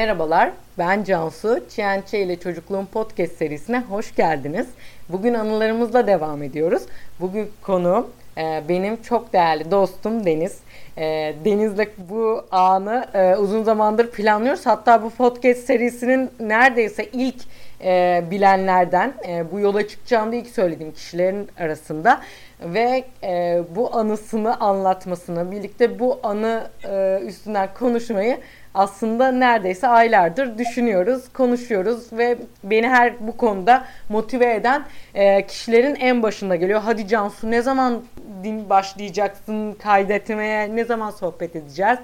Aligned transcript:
Merhabalar, 0.00 0.50
ben 0.78 1.04
Cansu. 1.04 1.60
Çiğençe 1.70 2.18
ile 2.20 2.40
Çocukluğun 2.40 2.86
Podcast 2.86 3.32
serisine 3.32 3.80
hoş 3.80 4.14
geldiniz. 4.14 4.66
Bugün 5.08 5.34
anılarımızla 5.34 6.06
devam 6.06 6.42
ediyoruz. 6.42 6.82
Bugün 7.20 7.50
konu 7.62 8.08
e, 8.38 8.62
benim 8.68 9.02
çok 9.02 9.32
değerli 9.32 9.70
dostum 9.70 10.26
Deniz. 10.26 10.58
E, 10.98 11.34
Deniz'le 11.44 11.88
bu 11.98 12.44
anı 12.50 13.04
e, 13.14 13.36
uzun 13.36 13.62
zamandır 13.62 14.10
planlıyoruz. 14.10 14.66
Hatta 14.66 15.02
bu 15.02 15.10
podcast 15.10 15.60
serisinin 15.60 16.30
neredeyse 16.40 17.04
ilk 17.04 17.42
e, 17.84 18.24
bilenlerden, 18.30 19.14
e, 19.28 19.52
bu 19.52 19.60
yola 19.60 19.88
çıkacağımda 19.88 20.36
ilk 20.36 20.48
söylediğim 20.48 20.92
kişilerin 20.92 21.48
arasında 21.58 22.20
ve 22.60 23.04
e, 23.22 23.62
bu 23.76 23.96
anısını 23.96 24.60
anlatmasını, 24.60 25.50
birlikte 25.50 25.98
bu 25.98 26.20
anı 26.22 26.68
e, 26.84 27.20
üstünden 27.26 27.68
konuşmayı 27.78 28.38
aslında 28.74 29.32
neredeyse 29.32 29.88
aylardır 29.88 30.58
düşünüyoruz, 30.58 31.28
konuşuyoruz 31.32 32.12
ve 32.12 32.38
beni 32.64 32.88
her 32.88 33.26
bu 33.26 33.36
konuda 33.36 33.84
motive 34.08 34.54
eden 34.54 34.84
e, 35.14 35.46
kişilerin 35.46 35.94
en 35.94 36.22
başında 36.22 36.56
geliyor. 36.56 36.80
Hadi 36.84 37.08
Cansu 37.08 37.50
ne 37.50 37.62
zaman 37.62 38.02
din 38.44 38.70
başlayacaksın 38.70 39.72
kaydetmeye, 39.72 40.76
ne 40.76 40.84
zaman 40.84 41.10
sohbet 41.10 41.56
edeceğiz 41.56 41.98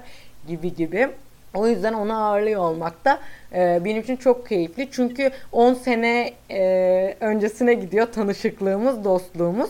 gibi 0.47 0.75
gibi. 0.75 1.09
O 1.53 1.67
yüzden 1.67 1.93
onu 1.93 2.23
ağırlıyor 2.23 2.61
olmak 2.61 3.05
da 3.05 3.19
e, 3.53 3.85
benim 3.85 4.01
için 4.01 4.15
çok 4.15 4.47
keyifli. 4.47 4.87
Çünkü 4.91 5.31
10 5.51 5.73
sene 5.73 6.33
e, 6.51 7.15
öncesine 7.19 7.73
gidiyor 7.73 8.07
tanışıklığımız, 8.11 9.03
dostluğumuz. 9.03 9.69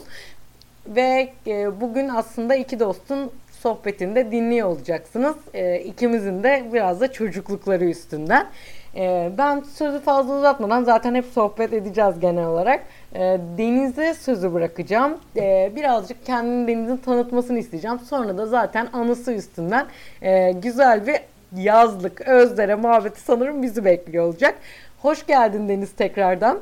Ve 0.87 1.29
e, 1.47 1.81
bugün 1.81 2.09
aslında 2.09 2.55
iki 2.55 2.79
dostun 2.79 3.31
sohbetinde 3.57 4.31
dinliyor 4.31 4.67
olacaksınız. 4.67 5.35
E, 5.53 5.79
ikimizin 5.79 6.43
de 6.43 6.63
biraz 6.73 7.01
da 7.01 7.11
çocuklukları 7.11 7.85
üstünden. 7.85 8.47
E, 8.95 9.31
ben 9.37 9.59
sözü 9.59 9.99
fazla 9.99 10.37
uzatmadan 10.37 10.83
zaten 10.83 11.15
hep 11.15 11.25
sohbet 11.25 11.73
edeceğiz 11.73 12.19
genel 12.19 12.45
olarak. 12.45 12.83
E, 13.13 13.19
Deniz'e 13.57 14.13
sözü 14.13 14.53
bırakacağım. 14.53 15.17
E, 15.35 15.71
birazcık 15.75 16.25
kendini 16.25 16.67
Deniz'in 16.67 16.97
tanıtmasını 16.97 17.59
isteyeceğim. 17.59 17.99
Sonra 17.99 18.37
da 18.37 18.45
zaten 18.45 18.87
anısı 18.93 19.33
üstünden 19.33 19.85
e, 20.21 20.51
güzel 20.51 21.07
bir 21.07 21.19
yazlık, 21.55 22.21
özlere 22.21 22.75
muhabbeti 22.75 23.21
sanırım 23.21 23.63
bizi 23.63 23.85
bekliyor 23.85 24.25
olacak. 24.25 24.55
Hoş 25.01 25.25
geldin 25.25 25.69
Deniz 25.69 25.91
tekrardan. 25.91 26.59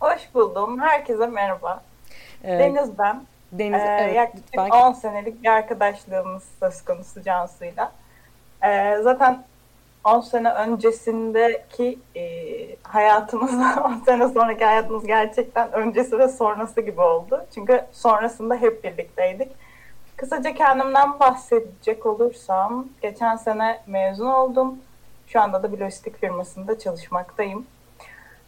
Hoş 0.00 0.34
buldum. 0.34 0.80
Herkese 0.80 1.26
merhaba. 1.26 1.82
Ee, 2.44 2.58
Deniz 2.58 2.98
ben. 2.98 3.20
Deniz, 3.52 3.80
ee, 3.80 3.98
evet, 4.00 4.16
yaklaşık 4.16 4.46
lütfen. 4.48 4.70
10 4.70 4.92
senelik 4.92 5.42
bir 5.42 5.48
arkadaşlığımız 5.48 6.42
söz 6.60 6.84
konusu 6.84 7.22
Cansu'yla. 7.22 7.92
Ee, 8.64 8.98
zaten 9.02 9.44
10 10.04 10.20
sene 10.20 10.52
öncesindeki 10.52 11.98
e, 12.16 12.22
hayatımız, 12.82 13.54
10 13.84 14.02
sene 14.06 14.28
sonraki 14.28 14.64
hayatımız 14.64 15.06
gerçekten 15.06 15.72
öncesi 15.72 16.18
ve 16.18 16.28
sonrası 16.28 16.80
gibi 16.80 17.00
oldu. 17.00 17.46
Çünkü 17.54 17.84
sonrasında 17.92 18.56
hep 18.56 18.84
birlikteydik. 18.84 19.52
Kısaca 20.16 20.54
kendimden 20.54 21.20
bahsedecek 21.20 22.06
olursam, 22.06 22.86
geçen 23.02 23.36
sene 23.36 23.80
mezun 23.86 24.26
oldum. 24.26 24.78
Şu 25.26 25.40
anda 25.40 25.62
da 25.62 25.72
bir 25.72 25.78
lojistik 25.78 26.20
firmasında 26.20 26.78
çalışmaktayım. 26.78 27.66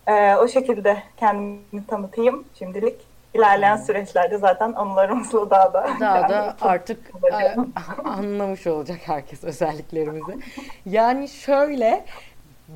Ee, 0.07 0.35
o 0.37 0.49
şekilde 0.49 1.03
kendimi 1.17 1.87
tanıtayım 1.89 2.45
şimdilik 2.59 3.12
ilerleyen 3.35 3.77
süreçlerde 3.77 4.39
zaten 4.39 4.73
anılarımızla 4.73 5.51
daha 5.51 5.73
da 5.73 5.87
daha 6.01 6.29
da 6.29 6.57
artık 6.61 7.11
anlamış 8.05 8.67
olacak 8.67 8.99
herkes 9.05 9.45
özelliklerimizi. 9.45 10.39
Yani 10.87 11.29
şöyle 11.29 12.05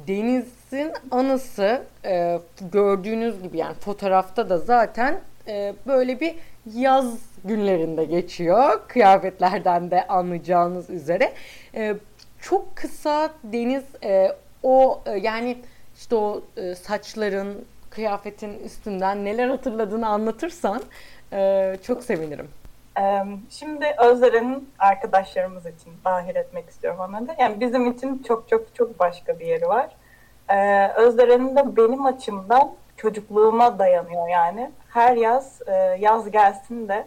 Deniz'in 0.09 0.93
anısı 1.11 1.83
e, 2.05 2.39
gördüğünüz 2.73 3.43
gibi 3.43 3.59
yani 3.59 3.75
fotoğrafta 3.75 4.51
da 4.51 4.59
zaten 4.59 5.21
e, 5.49 5.75
böyle 5.87 6.21
bir 6.21 6.35
yaz 6.75 7.19
günlerinde 7.45 8.05
geçiyor. 8.05 8.81
Kıyafetlerden 8.89 9.91
de 9.91 10.07
anlayacağınız 10.07 10.91
üzere. 10.91 11.33
E, 11.75 11.95
çok 12.41 12.77
kısa 12.77 13.31
Deniz 13.45 13.85
e, 14.05 14.37
o 14.63 15.01
e, 15.07 15.11
yani 15.11 15.59
işte 15.97 16.15
o 16.15 16.43
e, 16.57 16.75
saçların 16.75 17.65
kıyafetin 17.97 18.59
üstünden 18.65 19.25
neler 19.25 19.49
hatırladığını 19.49 20.09
anlatırsan 20.09 20.83
e, 21.33 21.73
çok 21.83 22.05
sevinirim. 22.05 22.49
Şimdi 23.51 23.95
Özdere'nin 23.99 24.71
arkadaşlarımız 24.79 25.67
için 25.67 25.93
dahil 26.05 26.37
etmek 26.37 26.71
istiyorum 26.71 27.01
onları 27.09 27.29
da. 27.29 27.37
Yani 27.39 27.61
bizim 27.61 27.91
için 27.91 28.23
çok 28.29 28.49
çok 28.49 28.75
çok 28.75 28.99
başka 28.99 29.39
bir 29.39 29.47
yeri 29.47 29.69
var. 29.69 29.89
Ee, 30.49 30.89
Özdere'nin 30.89 31.57
de 31.57 31.77
benim 31.77 32.07
açımdan 32.07 32.73
çocukluğuma 32.97 33.79
dayanıyor 33.79 34.29
yani. 34.29 34.71
Her 34.89 35.17
yaz 35.17 35.63
e, 35.67 35.73
yaz 36.01 36.31
gelsin 36.31 36.89
de 36.89 37.07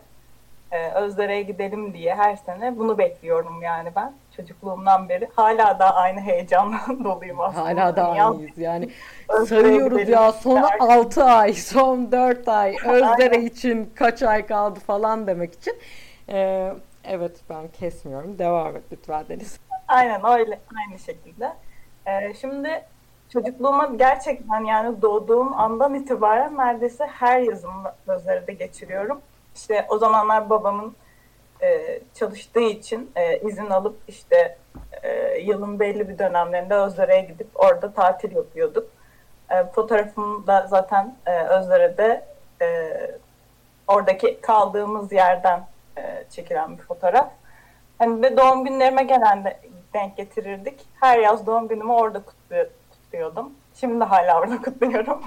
e, 0.72 0.92
Özdere'ye 0.92 1.42
gidelim 1.42 1.94
diye 1.94 2.16
her 2.16 2.36
sene 2.36 2.78
bunu 2.78 2.98
bekliyorum 2.98 3.62
yani 3.62 3.90
ben 3.96 4.14
çocukluğumdan 4.40 5.10
beri. 5.10 5.30
Hala 5.36 5.80
da 5.80 5.96
aynı 5.96 6.20
heyecanla 6.20 6.80
doluyum 7.04 7.40
aslında. 7.40 7.66
Hala 7.66 7.96
da 7.96 8.10
aynıyız 8.10 8.58
yani. 8.58 8.90
Sayıyoruz 9.48 10.10
ya 10.10 10.32
son 10.32 10.64
6 10.80 11.24
ay, 11.24 11.54
son 11.54 12.12
4 12.12 12.48
ay 12.48 12.76
Özdere 12.86 13.44
için 13.44 13.92
kaç 13.96 14.24
ay 14.24 14.46
kaldı 14.46 14.80
falan 14.80 15.28
demek 15.28 15.54
için. 15.54 15.74
Ee, 16.30 16.74
evet 17.04 17.40
ben 17.50 17.68
kesmiyorum. 17.68 18.40
Devam 18.40 18.76
et 18.76 18.84
lütfen 18.92 19.26
Deniz. 19.30 19.60
Aynen 19.88 20.22
öyle. 20.26 20.60
Aynı 20.78 21.00
şekilde. 21.00 21.54
Ee, 22.06 22.34
şimdi 22.34 22.86
çocukluğuma 23.34 23.86
gerçekten 23.86 24.64
yani 24.64 25.02
doğduğum 25.02 25.54
andan 25.54 25.94
itibaren 25.94 26.58
neredeyse 26.58 27.06
her 27.06 27.40
yazımı 27.40 27.92
Özdere'de 28.08 28.54
geçiriyorum. 28.54 29.22
İşte 29.56 29.86
o 29.90 29.98
zamanlar 29.98 30.50
babamın 30.50 30.96
e, 31.62 32.00
çalıştığı 32.14 32.60
için 32.60 33.12
e, 33.16 33.40
izin 33.40 33.70
alıp 33.70 33.98
işte 34.08 34.58
e, 35.04 35.38
yılın 35.40 35.80
belli 35.80 36.10
bir 36.10 36.18
dönemlerinde 36.20 36.76
Özdere'ye 36.76 37.22
gidip 37.22 37.48
orada 37.56 37.94
tatil 37.94 38.36
yapıyorduk. 38.36 38.90
E, 39.52 39.66
fotoğrafım 39.66 40.48
da 40.48 40.68
zaten 40.70 41.16
e, 41.26 41.40
Özdere'de 41.44 42.26
e, 42.62 42.90
oradaki 43.88 44.42
kaldığımız 44.42 45.12
yerden 45.12 45.64
e, 45.98 46.24
çekilen 46.30 46.78
bir 46.78 46.84
fotoğraf. 46.84 47.30
Hani 48.00 48.22
ve 48.22 48.38
doğum 48.38 48.66
günlerime 48.66 49.04
genelde 49.04 49.60
denk 49.94 50.18
getirirdik. 50.18 50.80
Her 51.00 51.20
yaz 51.20 51.48
doğum 51.48 51.68
günümü 51.68 51.92
orada 51.92 52.22
kutluyordum. 52.92 53.54
Şimdi 53.76 54.00
de 54.00 54.04
hala 54.04 54.40
orada 54.40 54.58
kutluyorum. 54.62 55.22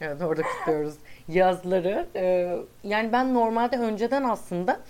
evet 0.00 0.22
orada 0.22 0.42
kutluyoruz. 0.42 0.94
Yazları 1.28 2.06
e, 2.16 2.56
yani 2.84 3.12
ben 3.12 3.34
normalde 3.34 3.76
önceden 3.76 4.22
aslında 4.22 4.80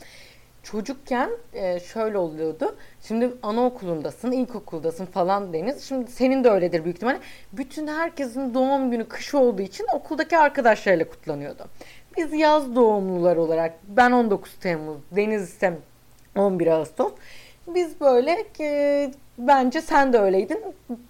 çocukken 0.62 1.30
e, 1.52 1.80
şöyle 1.80 2.18
oluyordu. 2.18 2.76
Şimdi 3.02 3.30
anaokulundasın, 3.42 4.32
ilkokuldasın 4.32 5.06
falan 5.06 5.52
deniz. 5.52 5.88
Şimdi 5.88 6.10
senin 6.10 6.44
de 6.44 6.50
öyledir 6.50 6.84
büyük 6.84 6.96
ihtimalle. 6.96 7.20
Bütün 7.52 7.86
herkesin 7.86 8.54
doğum 8.54 8.90
günü 8.90 9.08
kış 9.08 9.34
olduğu 9.34 9.62
için 9.62 9.86
okuldaki 9.94 10.38
arkadaşlarıyla 10.38 11.08
kutlanıyordu. 11.08 11.64
Biz 12.16 12.32
yaz 12.32 12.74
doğumlular 12.74 13.36
olarak 13.36 13.74
ben 13.88 14.12
19 14.12 14.54
Temmuz, 14.54 14.98
Deniz 15.10 15.42
ise 15.42 15.78
11 16.36 16.66
Ağustos. 16.66 17.12
Biz 17.74 18.00
böyle 18.00 18.44
e, 18.60 19.10
bence 19.38 19.80
sen 19.80 20.12
de 20.12 20.18
öyleydin. 20.18 20.64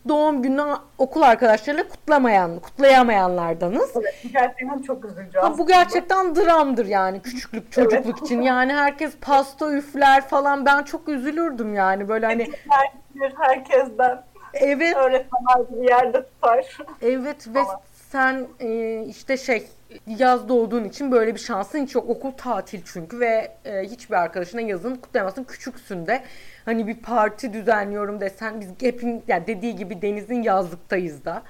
Doğum 0.09 0.43
günü 0.43 0.63
okul 0.99 1.23
arkadaşlarıyla 1.23 1.89
kutlamayan, 1.89 2.59
kutlayamayanlardanız. 2.61 3.91
Evet, 3.97 4.33
gerçekten 4.33 4.83
çok 4.83 5.05
üzücü 5.05 5.39
aslında. 5.39 5.59
Bu 5.59 5.67
gerçekten 5.67 6.37
dramdır 6.37 6.87
yani 6.87 7.23
küçüklük, 7.23 7.73
çocukluk 7.73 8.07
evet. 8.07 8.23
için. 8.23 8.43
Yani 8.43 8.73
herkes 8.73 9.17
pasta 9.21 9.73
üfler 9.73 10.29
falan. 10.29 10.67
Ben 10.67 10.82
çok 10.82 11.09
üzülürdüm 11.09 11.75
yani 11.75 12.09
böyle 12.09 12.27
hani. 12.27 12.49
Herkes, 12.69 13.38
herkesten. 13.38 14.23
Evet. 14.55 14.97
Öğretmenler 14.97 15.71
bir 15.71 15.88
yerde 15.88 16.25
tutar. 16.25 16.79
Evet 17.03 17.49
ve 17.55 17.61
sen 18.12 18.46
e, 18.60 19.05
işte 19.08 19.37
şey 19.37 19.66
yaz 20.06 20.49
doğduğun 20.49 20.84
için 20.84 21.12
böyle 21.12 21.34
bir 21.34 21.40
şansın 21.40 21.78
hiç 21.78 21.94
yok. 21.94 22.10
Okul 22.10 22.31
tatil 22.31 22.81
çünkü 22.84 23.20
ve 23.20 23.52
e, 23.64 23.82
hiçbir 23.82 24.14
arkadaşına 24.14 24.60
yazın 24.60 24.94
kutlayamazsın. 24.94 25.44
Küçüksün 25.44 26.06
de 26.06 26.22
hani 26.64 26.87
bir 26.87 26.96
parti 26.96 27.52
düzenliyorum 27.52 28.20
desen 28.20 28.60
biz 28.60 28.69
hepin 28.81 29.22
yani 29.28 29.46
dediği 29.46 29.76
gibi 29.76 30.02
denizin 30.02 30.43
yazlıktayız 30.43 31.25
da. 31.25 31.43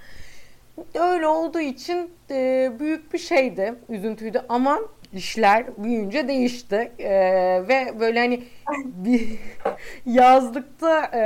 Öyle 0.94 1.26
olduğu 1.26 1.60
için 1.60 2.10
e, 2.30 2.70
büyük 2.80 3.12
bir 3.12 3.18
şeydi, 3.18 3.74
üzüntüydü 3.88 4.42
ama 4.48 4.78
işler 5.12 5.66
büyüyünce 5.84 6.28
değişti 6.28 6.92
e, 6.98 7.10
ve 7.68 8.00
böyle 8.00 8.20
hani 8.20 8.44
bir 8.84 9.38
yazlıkta 10.06 11.04
e, 11.04 11.22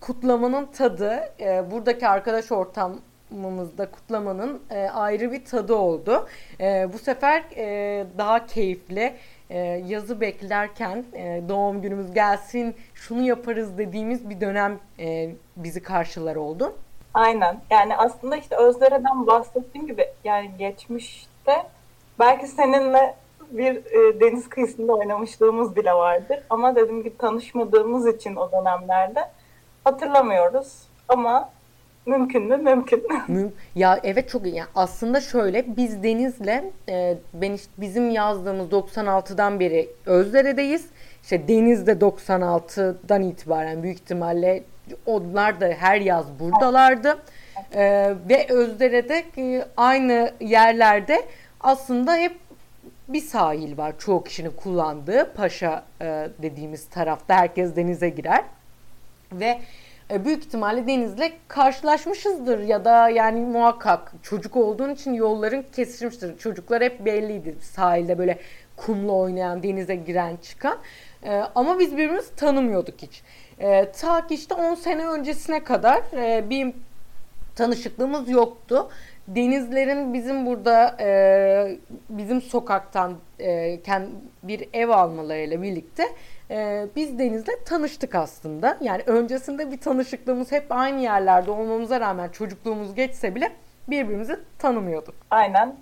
kutlamanın 0.00 0.66
tadı, 0.66 1.32
e, 1.40 1.70
buradaki 1.70 2.08
arkadaş 2.08 2.52
ortam 2.52 3.00
kutlamamızda 3.32 3.90
kutlamanın 3.90 4.62
e, 4.70 4.88
ayrı 4.88 5.32
bir 5.32 5.44
tadı 5.44 5.74
oldu. 5.74 6.26
E, 6.60 6.88
bu 6.92 6.98
sefer 6.98 7.42
e, 7.56 8.06
daha 8.18 8.46
keyifli 8.46 9.14
e, 9.50 9.58
yazı 9.86 10.20
beklerken 10.20 11.04
e, 11.12 11.42
doğum 11.48 11.82
günümüz 11.82 12.14
gelsin 12.14 12.74
şunu 12.94 13.22
yaparız 13.22 13.78
dediğimiz 13.78 14.30
bir 14.30 14.40
dönem 14.40 14.78
e, 14.98 15.30
bizi 15.56 15.82
karşılar 15.82 16.36
oldu. 16.36 16.74
Aynen. 17.14 17.60
Yani 17.70 17.96
aslında 17.96 18.36
işte 18.36 18.56
Özdere'den 18.56 19.26
bahsettiğim 19.26 19.86
gibi 19.86 20.06
yani 20.24 20.50
geçmişte 20.58 21.66
belki 22.18 22.46
seninle 22.46 23.14
bir 23.50 23.76
e, 23.76 24.20
deniz 24.20 24.48
kıyısında 24.48 24.92
oynamışlığımız 24.92 25.76
bile 25.76 25.92
vardır. 25.92 26.38
Ama 26.50 26.76
dediğim 26.76 27.02
gibi 27.02 27.16
tanışmadığımız 27.16 28.06
için 28.06 28.36
o 28.36 28.52
dönemlerde 28.52 29.28
hatırlamıyoruz. 29.84 30.82
Ama 31.08 31.50
mümkün 32.06 32.42
mü? 32.42 32.56
Mümkün. 32.56 33.04
ya 33.74 34.00
evet 34.02 34.28
çok 34.28 34.46
iyi. 34.46 34.54
Yani 34.54 34.68
aslında 34.74 35.20
şöyle 35.20 35.76
biz 35.76 36.02
Deniz'le 36.02 36.62
e, 36.88 37.18
ben 37.34 37.52
işte 37.52 37.72
bizim 37.78 38.10
yazdığımız 38.10 38.68
96'dan 38.68 39.60
beri 39.60 39.88
Özdere'deyiz. 40.06 40.86
İşte 41.22 41.48
Deniz 41.48 41.86
de 41.86 41.92
96'dan 41.92 43.22
itibaren 43.22 43.82
büyük 43.82 43.98
ihtimalle 43.98 44.62
onlar 45.06 45.60
da 45.60 45.66
her 45.66 46.00
yaz 46.00 46.26
buradalardı. 46.40 47.18
Ee, 47.74 48.14
ve 48.28 48.46
Özdere'de 48.48 49.24
e, 49.38 49.64
aynı 49.76 50.32
yerlerde 50.40 51.22
aslında 51.60 52.16
hep 52.16 52.36
bir 53.08 53.20
sahil 53.20 53.76
var 53.78 53.94
çoğu 53.98 54.24
kişinin 54.24 54.50
kullandığı 54.50 55.32
Paşa 55.34 55.84
e, 56.00 56.28
dediğimiz 56.42 56.88
tarafta 56.88 57.34
herkes 57.34 57.76
denize 57.76 58.08
girer 58.08 58.44
ve 59.32 59.46
e, 59.46 59.60
büyük 60.24 60.44
ihtimalle 60.44 60.86
denizle 60.86 61.32
karşılaşmışızdır 61.48 62.58
ya 62.58 62.84
da 62.84 63.08
yani 63.08 63.40
muhakkak 63.40 64.12
çocuk 64.22 64.56
olduğun 64.56 64.90
için 64.90 65.12
yolların 65.12 65.64
kesişmiştir. 65.72 66.38
Çocuklar 66.38 66.82
hep 66.82 67.04
belliydi 67.04 67.56
sahilde 67.60 68.18
böyle 68.18 68.38
kumla 68.76 69.12
oynayan, 69.12 69.62
denize 69.62 69.94
giren, 69.94 70.36
çıkan. 70.36 70.78
E, 71.24 71.42
ama 71.54 71.78
biz 71.78 71.92
birbirimizi 71.92 72.36
tanımıyorduk 72.36 73.02
hiç. 73.02 73.22
E, 73.58 73.92
ta 73.92 74.26
ki 74.26 74.34
işte 74.34 74.54
10 74.54 74.74
sene 74.74 75.06
öncesine 75.06 75.64
kadar 75.64 76.02
e, 76.16 76.50
bir 76.50 76.74
tanışıklığımız 77.54 78.28
yoktu. 78.28 78.88
Denizlerin 79.28 80.14
bizim 80.14 80.46
burada 80.46 80.96
e, 81.00 81.78
bizim 82.08 82.42
sokaktan 82.42 83.14
e, 83.40 83.80
bir 84.42 84.68
ev 84.72 84.88
almalarıyla 84.88 85.62
birlikte 85.62 86.04
e, 86.52 86.86
biz 86.96 87.18
Deniz'le 87.18 87.64
tanıştık 87.66 88.14
aslında. 88.14 88.78
Yani 88.80 89.02
öncesinde 89.06 89.70
bir 89.70 89.80
tanışıklığımız 89.80 90.52
hep 90.52 90.66
aynı 90.70 91.00
yerlerde 91.00 91.50
olmamıza 91.50 92.00
rağmen 92.00 92.28
çocukluğumuz 92.28 92.94
geçse 92.94 93.34
bile 93.34 93.52
birbirimizi 93.88 94.40
tanımıyorduk. 94.58 95.14
Aynen. 95.30 95.76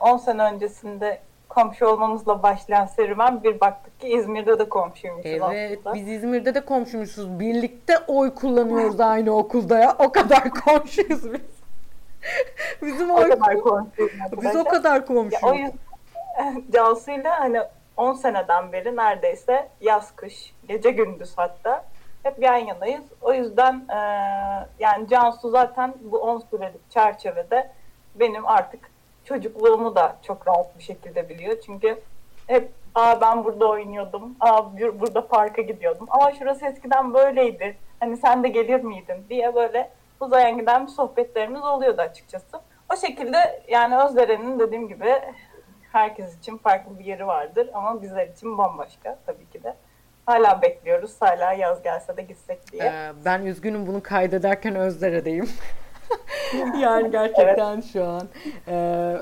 10 0.00 0.16
e, 0.16 0.18
sene 0.18 0.42
öncesinde 0.42 1.20
komşu 1.48 1.86
olmamızla 1.86 2.42
başlayan 2.42 2.86
serüven 2.86 3.42
bir 3.42 3.60
baktık 3.60 4.00
ki 4.00 4.08
İzmir'de 4.08 4.58
de 4.58 4.68
komşuymuşuz 4.68 5.26
evet, 5.26 5.78
aslında. 5.78 5.94
biz 5.94 6.08
İzmir'de 6.08 6.54
de 6.54 6.60
komşuymuşuz. 6.60 7.40
Birlikte 7.40 7.98
oy 8.06 8.34
kullanıyoruz 8.34 9.00
aynı 9.00 9.36
okulda 9.36 9.78
ya. 9.78 9.96
O 9.98 10.12
kadar 10.12 10.50
komşuyuz 10.50 11.32
biz. 11.32 11.40
Bizim 12.82 13.10
o 13.10 13.16
kadar 13.16 13.60
komşuyuz. 13.60 14.12
Biz 14.42 14.56
o 14.56 14.64
kadar 14.64 15.06
komşuyuz. 15.06 15.42
Ya, 15.42 15.50
o 15.50 15.54
yüzden 15.54 16.62
Cansu'yla 16.72 17.40
hani 17.40 17.58
10 17.96 18.12
seneden 18.12 18.72
beri 18.72 18.96
neredeyse 18.96 19.68
yaz 19.80 20.16
kış, 20.16 20.54
gece 20.68 20.90
gündüz 20.90 21.32
hatta 21.36 21.84
hep 22.22 22.42
yan 22.42 22.56
yanayız. 22.56 23.04
O 23.20 23.32
yüzden 23.32 23.86
e, 23.88 23.98
yani 24.78 25.08
Cansu 25.08 25.50
zaten 25.50 25.94
bu 26.00 26.18
10 26.18 26.38
sürelik 26.38 26.90
çerçevede 26.90 27.70
benim 28.14 28.46
artık 28.46 28.90
çocukluğumu 29.24 29.96
da 29.96 30.16
çok 30.22 30.48
rahat 30.48 30.78
bir 30.78 30.82
şekilde 30.82 31.28
biliyor. 31.28 31.56
Çünkü 31.66 31.98
hep 32.46 32.70
aa 32.94 33.20
ben 33.20 33.44
burada 33.44 33.68
oynuyordum, 33.68 34.36
aa 34.40 34.62
burada 35.00 35.26
parka 35.26 35.62
gidiyordum, 35.62 36.06
ama 36.10 36.32
şurası 36.32 36.66
eskiden 36.66 37.14
böyleydi, 37.14 37.76
hani 38.00 38.16
sen 38.16 38.42
de 38.42 38.48
gelir 38.48 38.84
miydin 38.84 39.26
diye 39.28 39.54
böyle 39.54 39.90
uzayan 40.20 40.58
giden 40.58 40.86
sohbetlerimiz 40.86 41.64
oluyordu 41.64 42.00
açıkçası. 42.00 42.60
O 42.92 42.96
şekilde 42.96 43.62
yani 43.68 43.98
Özdere'nin 43.98 44.58
dediğim 44.58 44.88
gibi 44.88 45.14
herkes 45.92 46.38
için 46.38 46.56
farklı 46.56 46.98
bir 46.98 47.04
yeri 47.04 47.26
vardır 47.26 47.70
ama 47.74 48.02
bizler 48.02 48.26
için 48.26 48.58
bambaşka 48.58 49.18
tabii 49.26 49.50
ki 49.50 49.62
de. 49.62 49.74
Hala 50.26 50.62
bekliyoruz. 50.62 51.12
Hala 51.20 51.52
yaz 51.52 51.82
gelse 51.82 52.16
de 52.16 52.22
gitsek 52.22 52.72
diye. 52.72 52.82
Ee, 52.82 53.12
ben 53.24 53.46
üzgünüm 53.46 53.86
bunu 53.86 54.02
kaydederken 54.02 54.74
Özdere'deyim. 54.74 55.48
yani 56.80 57.10
gerçekten 57.10 57.74
evet. 57.74 57.84
şu 57.92 58.04
an 58.04 58.28
e, 58.68 59.16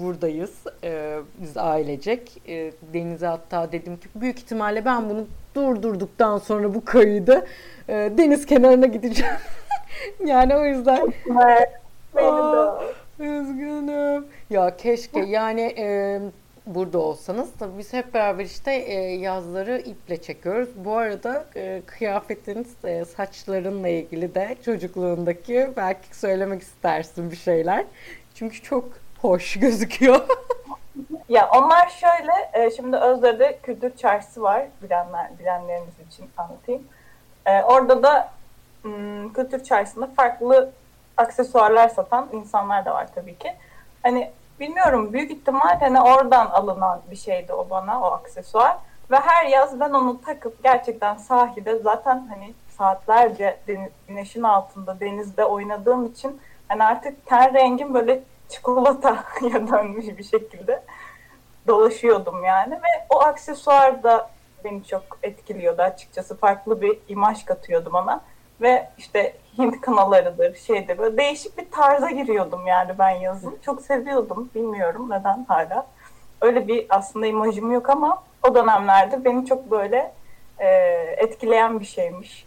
buradayız. 0.00 0.62
E, 0.84 1.18
biz 1.38 1.56
ailecek. 1.56 2.42
E, 2.48 2.72
Deniz'e 2.94 3.26
hatta 3.26 3.72
dedim 3.72 3.96
ki 3.96 4.08
büyük 4.14 4.38
ihtimalle 4.38 4.84
ben 4.84 5.10
bunu 5.10 5.26
durdurduktan 5.54 6.38
sonra 6.38 6.74
bu 6.74 6.84
kaydı 6.84 7.46
e, 7.88 7.92
deniz 8.18 8.46
kenarına 8.46 8.86
gideceğim. 8.86 9.34
yani 10.24 10.56
o 10.56 10.64
yüzden. 10.64 11.12
Evet. 11.26 11.72
De. 12.14 13.24
Üzgünüm. 13.24 14.26
Ya 14.54 14.76
keşke 14.76 15.20
yani 15.20 15.74
e, 15.78 16.20
burada 16.66 16.98
olsanız. 16.98 17.48
Tabii 17.58 17.78
biz 17.78 17.92
hep 17.92 18.14
beraber 18.14 18.44
işte 18.44 18.74
e, 18.74 18.94
yazları 19.14 19.78
iple 19.78 20.22
çekiyoruz. 20.22 20.68
Bu 20.76 20.96
arada 20.96 21.44
e, 21.56 21.82
kıyafetiniz, 21.86 22.84
e, 22.84 23.04
saçlarınla 23.04 23.88
ilgili 23.88 24.34
de 24.34 24.56
çocukluğundaki 24.64 25.70
belki 25.76 26.16
söylemek 26.16 26.62
istersin 26.62 27.30
bir 27.30 27.36
şeyler. 27.36 27.84
Çünkü 28.34 28.62
çok 28.62 28.84
hoş 29.22 29.56
gözüküyor. 29.60 30.20
ya 31.28 31.50
onlar 31.54 31.88
şöyle, 31.88 32.64
e, 32.66 32.70
şimdi 32.70 32.96
Özdere'de 32.96 33.58
kültür 33.62 33.96
çarşısı 33.96 34.42
var 34.42 34.66
bilenler, 34.82 35.38
bilenleriniz 35.38 35.94
için 36.08 36.26
anlatayım. 36.36 36.82
E, 37.46 37.62
orada 37.62 38.02
da 38.02 38.32
m, 38.84 39.32
kültür 39.32 39.64
çarşısında 39.64 40.06
farklı 40.06 40.70
aksesuarlar 41.16 41.88
satan 41.88 42.28
insanlar 42.32 42.84
da 42.84 42.94
var 42.94 43.08
tabii 43.14 43.38
ki. 43.38 43.52
Hani 44.02 44.30
bilmiyorum 44.60 45.12
büyük 45.12 45.30
ihtimal 45.30 45.80
hani 45.80 46.00
oradan 46.00 46.46
alınan 46.46 47.00
bir 47.10 47.16
şeydi 47.16 47.52
o 47.52 47.70
bana 47.70 48.00
o 48.00 48.04
aksesuar. 48.04 48.76
Ve 49.10 49.16
her 49.16 49.46
yaz 49.46 49.80
ben 49.80 49.90
onu 49.90 50.20
takıp 50.20 50.62
gerçekten 50.62 51.16
sahilde 51.16 51.78
zaten 51.78 52.26
hani 52.28 52.54
saatlerce 52.78 53.60
deniz, 53.68 53.90
güneşin 54.08 54.42
altında 54.42 55.00
denizde 55.00 55.44
oynadığım 55.44 56.06
için 56.06 56.40
hani 56.68 56.84
artık 56.84 57.26
ten 57.26 57.54
rengim 57.54 57.94
böyle 57.94 58.22
çikolataya 58.48 59.68
dönmüş 59.72 60.06
bir 60.06 60.24
şekilde 60.24 60.82
dolaşıyordum 61.66 62.44
yani. 62.44 62.74
Ve 62.74 63.06
o 63.10 63.20
aksesuar 63.20 64.02
da 64.02 64.30
beni 64.64 64.84
çok 64.84 65.02
etkiliyordu 65.22 65.82
açıkçası. 65.82 66.36
Farklı 66.36 66.80
bir 66.82 66.98
imaj 67.08 67.44
katıyordu 67.44 67.92
bana 67.92 68.20
ve 68.60 68.88
işte 68.98 69.36
Hint 69.58 69.80
kanalarıdır, 69.80 70.54
şeydir. 70.54 70.98
Böyle 70.98 71.16
değişik 71.16 71.58
bir 71.58 71.70
tarza 71.70 72.10
giriyordum 72.10 72.66
yani 72.66 72.92
ben 72.98 73.10
yazın. 73.10 73.58
Çok 73.62 73.82
seviyordum. 73.82 74.50
Bilmiyorum 74.54 75.10
neden 75.10 75.44
hala. 75.48 75.86
Öyle 76.40 76.68
bir 76.68 76.86
aslında 76.88 77.26
imajım 77.26 77.72
yok 77.72 77.90
ama 77.90 78.22
o 78.42 78.54
dönemlerde 78.54 79.24
beni 79.24 79.46
çok 79.46 79.70
böyle 79.70 80.12
e, 80.58 80.68
etkileyen 81.16 81.80
bir 81.80 81.84
şeymiş. 81.84 82.46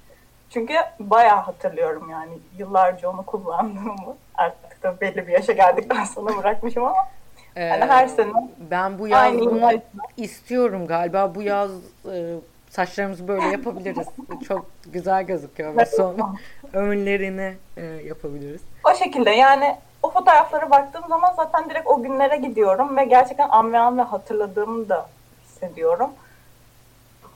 Çünkü 0.50 0.74
bayağı 1.00 1.40
hatırlıyorum 1.40 2.10
yani 2.10 2.32
yıllarca 2.58 3.10
onu 3.10 3.26
kullandığımı. 3.26 4.16
Artık 4.36 4.84
da 4.84 5.02
belli 5.02 5.28
bir 5.28 5.32
yaşa 5.32 5.54
geldikten 5.54 6.04
sonra 6.04 6.38
bırakmışım 6.38 6.84
ama 6.84 7.08
ee, 7.56 7.64
yani 7.64 7.86
her 7.86 8.08
sene 8.08 8.32
ben 8.72 9.00
bu 9.00 9.08
yaz 9.08 9.34
bunu 9.34 9.72
istiyorum 10.18 10.88
galiba. 10.88 11.36
Bu 11.36 11.42
yaz 11.42 11.72
e, 12.14 12.36
Saçlarımızı 12.78 13.28
böyle 13.28 13.48
yapabiliriz. 13.48 14.08
Çok 14.48 14.66
güzel 14.86 15.24
gözüküyor 15.24 15.78
ve 15.78 15.86
son 15.86 16.38
önlerini 16.74 17.56
e, 17.78 17.86
yapabiliriz. 17.86 18.62
O 18.92 18.96
şekilde 18.96 19.30
yani 19.30 19.76
o 20.04 20.10
fotoğraflara 20.10 20.72
baktığım 20.72 21.08
zaman 21.10 21.34
zaten 21.36 21.70
direkt 21.70 21.88
o 21.88 22.04
günlere 22.04 22.38
gidiyorum 22.38 22.98
ve 22.98 23.06
gerçekten 23.06 23.50
an 23.50 23.74
ve 23.74 23.80
an 23.80 23.98
ve 23.98 24.02
hatırladığımı 24.02 24.90
da 24.90 25.10
hissediyorum. 25.44 26.10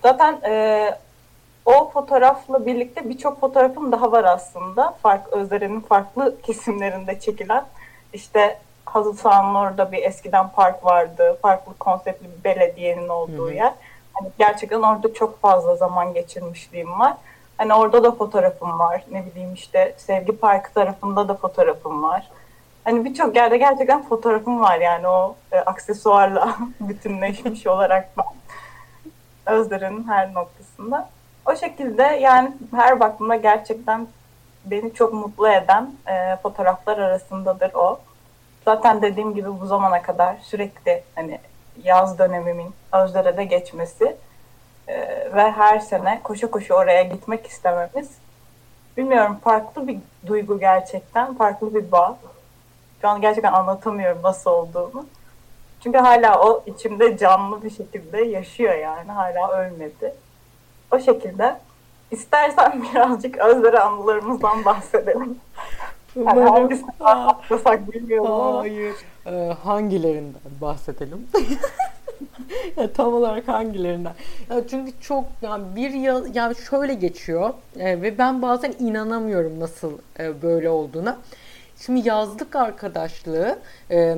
Zaten 0.04 0.42
e, 0.46 0.96
o 1.66 1.90
fotoğrafla 1.90 2.66
birlikte 2.66 3.10
birçok 3.10 3.40
fotoğrafım 3.40 3.92
daha 3.92 4.12
var 4.12 4.24
aslında. 4.24 4.92
Fark 4.92 5.28
Özdere'nin 5.28 5.82
farklı 5.82 6.42
kesimlerinde 6.42 7.20
çekilen. 7.20 7.66
İşte 8.14 8.58
Hazıl 8.86 9.14
Sağ'ın 9.14 9.56
orada 9.56 9.92
bir 9.92 10.04
eskiden 10.04 10.50
park 10.50 10.86
vardı. 10.86 11.38
Farklı 11.42 11.78
konseptli 11.78 12.28
bir 12.38 12.44
belediyenin 12.44 13.10
olduğu 13.10 13.48
Hı-hı. 13.48 13.56
yer. 13.56 13.74
Hani 14.22 14.32
gerçekten 14.40 14.82
orada 14.82 15.14
çok 15.14 15.42
fazla 15.42 15.76
zaman 15.76 16.14
geçirmişliğim 16.14 17.00
var. 17.00 17.14
Hani 17.58 17.74
orada 17.74 18.04
da 18.04 18.12
fotoğrafım 18.12 18.80
var. 18.80 19.04
Ne 19.12 19.26
bileyim 19.26 19.54
işte 19.54 19.96
Sevgi 19.98 20.38
Parkı 20.38 20.74
tarafında 20.74 21.28
da 21.28 21.34
fotoğrafım 21.34 22.04
var. 22.04 22.30
Hani 22.84 23.06
birçok 23.06 23.36
yerde 23.36 23.58
gerçekten 23.58 24.04
fotoğrafım 24.04 24.62
var 24.62 24.80
yani 24.80 25.08
o 25.08 25.36
e, 25.52 25.60
aksesuarla 25.60 26.58
bütünleşmiş 26.80 27.68
olarak 27.68 28.10
Özler'in 29.46 30.08
her 30.08 30.34
noktasında. 30.34 31.10
O 31.46 31.56
şekilde 31.56 32.04
yani 32.04 32.52
her 32.76 33.00
baktığımda 33.00 33.36
gerçekten 33.36 34.08
beni 34.66 34.94
çok 34.94 35.14
mutlu 35.14 35.50
eden 35.50 35.92
e, 36.08 36.36
fotoğraflar 36.36 36.98
arasındadır 36.98 37.74
o. 37.74 38.00
Zaten 38.66 39.02
dediğim 39.02 39.36
gibi 39.36 39.60
bu 39.62 39.66
zamana 39.66 40.02
kadar 40.02 40.36
sürekli 40.42 41.04
hani 41.16 41.40
yaz 41.84 42.20
dönemimin 42.20 42.74
Özdere'de 42.94 43.44
geçmesi 43.44 44.16
e, 44.88 44.98
ve 45.36 45.52
her 45.52 45.80
sene 45.80 46.20
koşa 46.24 46.52
koşa 46.52 46.76
oraya 46.76 47.04
gitmek 47.04 47.48
istememiz 47.48 48.10
bilmiyorum 48.98 49.38
farklı 49.44 49.88
bir 49.88 49.98
duygu 50.28 50.60
gerçekten. 50.60 51.34
Farklı 51.34 51.76
bir 51.76 51.92
bağ. 51.92 52.18
Şu 53.02 53.08
an 53.08 53.22
gerçekten 53.22 53.54
anlatamıyorum 53.54 54.20
nasıl 54.24 54.52
olduğunu. 54.52 55.06
Çünkü 55.84 55.98
hala 55.98 56.42
o 56.42 56.64
içimde 56.66 57.18
canlı 57.18 57.64
bir 57.64 57.70
şekilde 57.70 58.22
yaşıyor 58.22 58.74
yani. 58.74 59.12
Hala 59.12 59.52
ölmedi. 59.52 60.14
O 60.92 61.00
şekilde. 61.00 61.58
İstersen 62.12 62.84
birazcık 62.94 63.38
Özleri 63.38 63.80
anılarımızdan 63.80 64.66
bahsedelim. 64.66 65.40
Yani 66.16 66.42
hangisini 66.42 66.90
atlasak 67.00 67.94
bilmiyorum. 67.94 68.58
Hayır. 68.58 68.96
Ee, 69.26 69.56
hangilerinden 69.64 70.42
bahsedelim? 70.62 71.28
ya, 72.78 72.94
tam 72.94 73.14
olarak 73.14 73.48
hangilerinden? 73.48 74.14
Ya 74.50 74.68
çünkü 74.68 74.92
çok 75.02 75.26
yani 75.42 75.76
bir 75.76 75.92
yıl 75.92 76.36
yani 76.36 76.56
şöyle 76.56 76.94
geçiyor 76.94 77.54
e, 77.80 78.02
ve 78.02 78.18
ben 78.18 78.42
bazen 78.42 78.74
inanamıyorum 78.80 79.60
nasıl 79.60 79.98
e, 80.20 80.42
böyle 80.42 80.70
olduğuna. 80.70 81.18
Şimdi 81.78 82.08
yazlık 82.08 82.56
arkadaşlığı 82.56 83.60
e, 83.92 84.16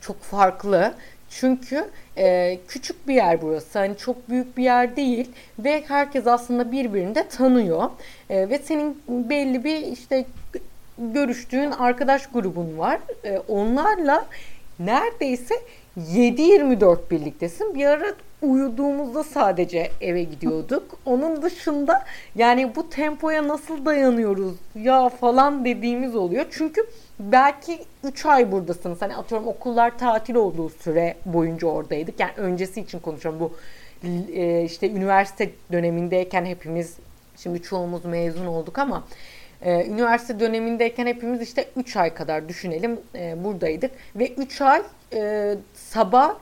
çok 0.00 0.20
farklı. 0.22 0.94
Çünkü 1.30 1.90
e, 2.16 2.58
küçük 2.68 3.08
bir 3.08 3.14
yer 3.14 3.42
burası. 3.42 3.78
Hani 3.78 3.96
çok 3.96 4.28
büyük 4.28 4.56
bir 4.56 4.62
yer 4.62 4.96
değil 4.96 5.32
ve 5.58 5.84
herkes 5.88 6.26
aslında 6.26 6.72
birbirini 6.72 7.14
de 7.14 7.28
tanıyor. 7.28 7.90
E, 8.30 8.48
ve 8.48 8.58
senin 8.58 9.02
belli 9.08 9.64
bir 9.64 9.76
işte 9.76 10.24
görüştüğün 11.00 11.70
arkadaş 11.70 12.26
grubun 12.26 12.78
var. 12.78 13.00
E, 13.24 13.38
onlarla 13.38 14.26
neredeyse 14.78 15.54
7-24 15.98 16.98
birliktesin. 17.10 17.74
Bir 17.74 17.86
ara 17.86 18.14
uyuduğumuzda 18.42 19.24
sadece 19.24 19.90
eve 20.00 20.22
gidiyorduk. 20.22 20.98
Onun 21.06 21.42
dışında 21.42 22.04
yani 22.34 22.76
bu 22.76 22.90
tempoya 22.90 23.48
nasıl 23.48 23.84
dayanıyoruz 23.84 24.54
ya 24.74 25.08
falan 25.08 25.64
dediğimiz 25.64 26.16
oluyor. 26.16 26.46
Çünkü 26.50 26.86
belki 27.20 27.78
3 28.04 28.26
ay 28.26 28.52
buradasınız. 28.52 29.02
Hani 29.02 29.16
atıyorum 29.16 29.48
okullar 29.48 29.98
tatil 29.98 30.34
olduğu 30.34 30.68
süre 30.68 31.16
boyunca 31.24 31.68
oradaydık. 31.68 32.20
Yani 32.20 32.32
öncesi 32.36 32.80
için 32.80 32.98
konuşuyorum. 32.98 33.40
Bu 33.40 33.52
e, 34.32 34.64
işte 34.64 34.90
üniversite 34.90 35.50
dönemindeyken 35.72 36.44
hepimiz 36.44 36.96
şimdi 37.36 37.62
çoğumuz 37.62 38.04
mezun 38.04 38.46
olduk 38.46 38.78
ama 38.78 39.04
e, 39.62 39.86
üniversite 39.86 40.40
dönemindeyken 40.40 41.06
hepimiz 41.06 41.42
işte 41.42 41.68
3 41.76 41.96
ay 41.96 42.14
kadar 42.14 42.48
düşünelim 42.48 43.00
e, 43.14 43.44
buradaydık. 43.44 43.90
Ve 44.16 44.28
3 44.28 44.60
ay 44.60 44.82
e, 45.12 45.54
sabah 45.74 46.34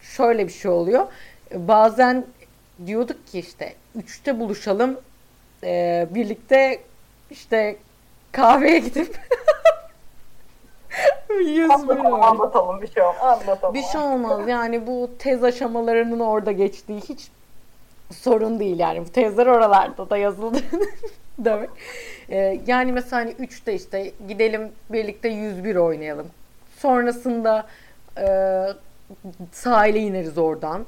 şöyle 0.00 0.46
bir 0.46 0.52
şey 0.52 0.70
oluyor. 0.70 1.06
Bazen 1.54 2.24
diyorduk 2.86 3.26
ki 3.26 3.38
işte 3.38 3.74
3'te 3.98 4.40
buluşalım 4.40 5.00
e, 5.64 6.06
birlikte 6.10 6.80
işte 7.30 7.76
kahveye 8.32 8.78
gidip 8.78 9.18
100 11.40 11.70
anlatalım, 11.70 12.22
anlatalım 12.22 12.82
bir 12.82 12.92
şey 12.92 13.02
olmaz. 13.02 13.40
Anlatalım. 13.42 13.74
Bir 13.74 13.82
şey 13.82 14.00
olmaz 14.00 14.48
yani 14.48 14.86
bu 14.86 15.10
tez 15.18 15.44
aşamalarının 15.44 16.20
orada 16.20 16.52
geçtiği 16.52 17.00
hiç 17.00 17.30
sorun 18.12 18.60
değil 18.60 18.78
yani. 18.78 19.00
Bu 19.00 19.08
tezler 19.08 19.46
oralarda 19.46 20.10
da 20.10 20.16
yazıldı 20.16 20.58
demek. 21.38 21.70
Ee, 22.32 22.60
yani 22.66 22.92
mesela 22.92 23.22
hani 23.22 23.32
3'te 23.32 23.74
işte 23.74 24.12
gidelim 24.28 24.72
birlikte 24.90 25.28
101 25.28 25.76
oynayalım. 25.76 26.26
Sonrasında 26.78 27.66
e, 28.18 28.26
sahile 29.52 29.98
ineriz 29.98 30.38
oradan. 30.38 30.86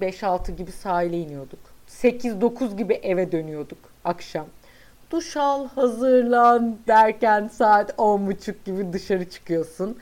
E, 0.00 0.06
5-6 0.06 0.52
gibi 0.52 0.72
sahile 0.72 1.18
iniyorduk. 1.18 1.58
8-9 1.88 2.76
gibi 2.76 2.94
eve 2.94 3.32
dönüyorduk 3.32 3.78
akşam. 4.04 4.46
Duş 5.10 5.36
al, 5.36 5.68
hazırlan 5.68 6.76
derken 6.86 7.48
saat 7.48 7.90
10.30 7.90 8.54
gibi 8.64 8.92
dışarı 8.92 9.30
çıkıyorsun. 9.30 9.98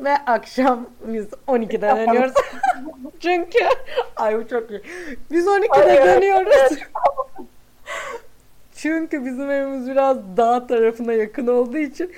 Ve 0.00 0.10
akşam 0.10 0.86
biz 1.06 1.26
12'de 1.48 2.06
dönüyoruz. 2.06 2.34
Çünkü 3.20 3.58
ay 4.16 4.38
bu 4.38 4.48
çok 4.48 4.70
iyi. 4.70 4.82
Biz 5.30 5.46
12'de 5.46 6.06
dönüyoruz. 6.06 6.78
Çünkü 8.76 9.24
bizim 9.24 9.50
evimiz 9.50 9.90
biraz 9.90 10.16
dağ 10.36 10.66
tarafına 10.66 11.12
yakın 11.12 11.46
olduğu 11.46 11.78
için 11.78 12.12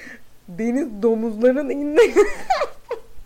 deniz 0.48 1.02
domuzların 1.02 1.70
indiğini 1.70 2.14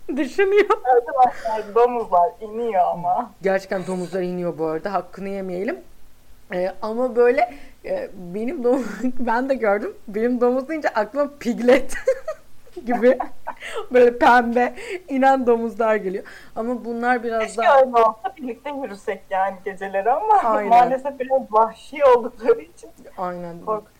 düşünüyor. 0.17 0.69
Arkadaşlar 0.95 1.75
domuzlar 1.75 2.29
iniyor 2.41 2.81
ama. 2.91 3.31
Gerçekten 3.41 3.87
domuzlar 3.87 4.21
iniyor 4.21 4.57
bu 4.57 4.65
arada. 4.65 4.93
Hakkını 4.93 5.29
yemeyelim. 5.29 5.77
Ee, 6.53 6.71
ama 6.81 7.15
böyle 7.15 7.53
e, 7.85 8.09
benim 8.15 8.63
domuz 8.63 8.85
ben 9.19 9.49
de 9.49 9.55
gördüm. 9.55 9.93
Benim 10.07 10.41
domuz 10.41 10.69
deyince 10.69 10.89
aklıma 10.89 11.31
piglet 11.39 11.93
gibi 12.85 13.17
böyle 13.93 14.17
pembe 14.17 14.73
inen 15.07 15.47
domuzlar 15.47 15.95
geliyor. 15.95 16.23
Ama 16.55 16.85
bunlar 16.85 17.23
biraz 17.23 17.43
Keşke 17.43 17.61
daha... 17.61 17.79
öyle 17.79 17.89
olsa 17.89 18.33
birlikte 18.37 18.69
yürüsek 18.69 19.21
yani 19.29 19.55
geceleri 19.65 20.11
ama 20.11 20.33
Aynen. 20.43 20.69
maalesef 20.69 21.19
biraz 21.19 21.41
vahşi 21.51 22.05
oldukları 22.05 22.61
için. 22.61 22.89
Aynen. 23.17 23.55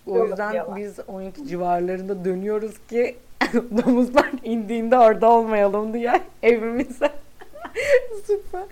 O 0.08 0.26
yüzden 0.26 0.76
biz 0.76 1.00
12 1.08 1.48
civarlarında 1.48 2.26
dönüyoruz 2.26 2.88
ki 2.88 3.18
domuzlar 3.54 4.32
indiğinde 4.44 4.98
orada 4.98 5.32
olmayalım 5.32 5.94
diye 5.94 6.22
evimize. 6.44 7.10
Süper. 8.28 8.64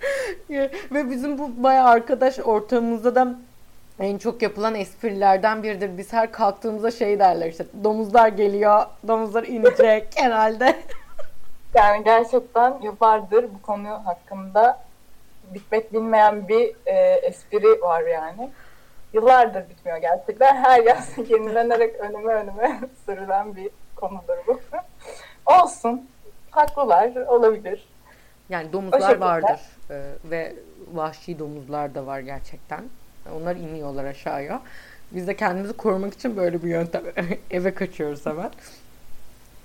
Ve 0.92 1.10
bizim 1.10 1.38
bu 1.38 1.62
bayağı 1.62 1.88
arkadaş 1.88 2.38
ortamımızda 2.38 3.14
da 3.14 3.34
en 4.00 4.18
çok 4.18 4.42
yapılan 4.42 4.74
esprilerden 4.74 5.62
biridir. 5.62 5.98
Biz 5.98 6.12
her 6.12 6.32
kalktığımızda 6.32 6.90
şey 6.90 7.18
derler 7.18 7.48
işte 7.48 7.64
domuzlar 7.84 8.28
geliyor, 8.28 8.86
domuzlar 9.08 9.44
inecek 9.44 10.08
herhalde. 10.16 10.76
Yani 11.74 12.04
gerçekten 12.04 12.78
yıllardır 12.82 13.44
bu 13.44 13.62
konu 13.62 13.88
hakkında 13.88 14.80
bitmek 15.54 15.92
bilmeyen 15.92 16.48
bir 16.48 16.74
e, 16.86 16.96
espri 17.14 17.80
var 17.80 18.02
yani. 18.02 18.50
Yıllardır 19.12 19.68
bitmiyor 19.68 19.98
gerçekten. 19.98 20.56
Her 20.56 20.82
yaz 20.82 21.18
yenilenerek 21.30 22.00
önüme 22.00 22.32
önüme 22.32 22.80
sürülen 23.06 23.56
bir 23.56 23.70
konudur 23.96 24.36
bu. 24.46 24.60
Olsun. 25.46 26.08
Haklılar. 26.50 27.16
Olabilir. 27.16 27.88
Yani 28.48 28.72
domuzlar 28.72 29.16
vardır. 29.16 29.60
Ee, 29.90 30.02
ve 30.24 30.52
vahşi 30.92 31.38
domuzlar 31.38 31.94
da 31.94 32.06
var 32.06 32.20
gerçekten. 32.20 32.84
Onlar 33.36 33.56
iniyorlar 33.56 34.04
aşağıya. 34.04 34.62
Biz 35.12 35.26
de 35.26 35.36
kendimizi 35.36 35.72
korumak 35.72 36.14
için 36.14 36.36
böyle 36.36 36.62
bir 36.62 36.68
yöntem 36.68 37.02
eve 37.50 37.74
kaçıyoruz 37.74 38.26
hemen. 38.26 38.50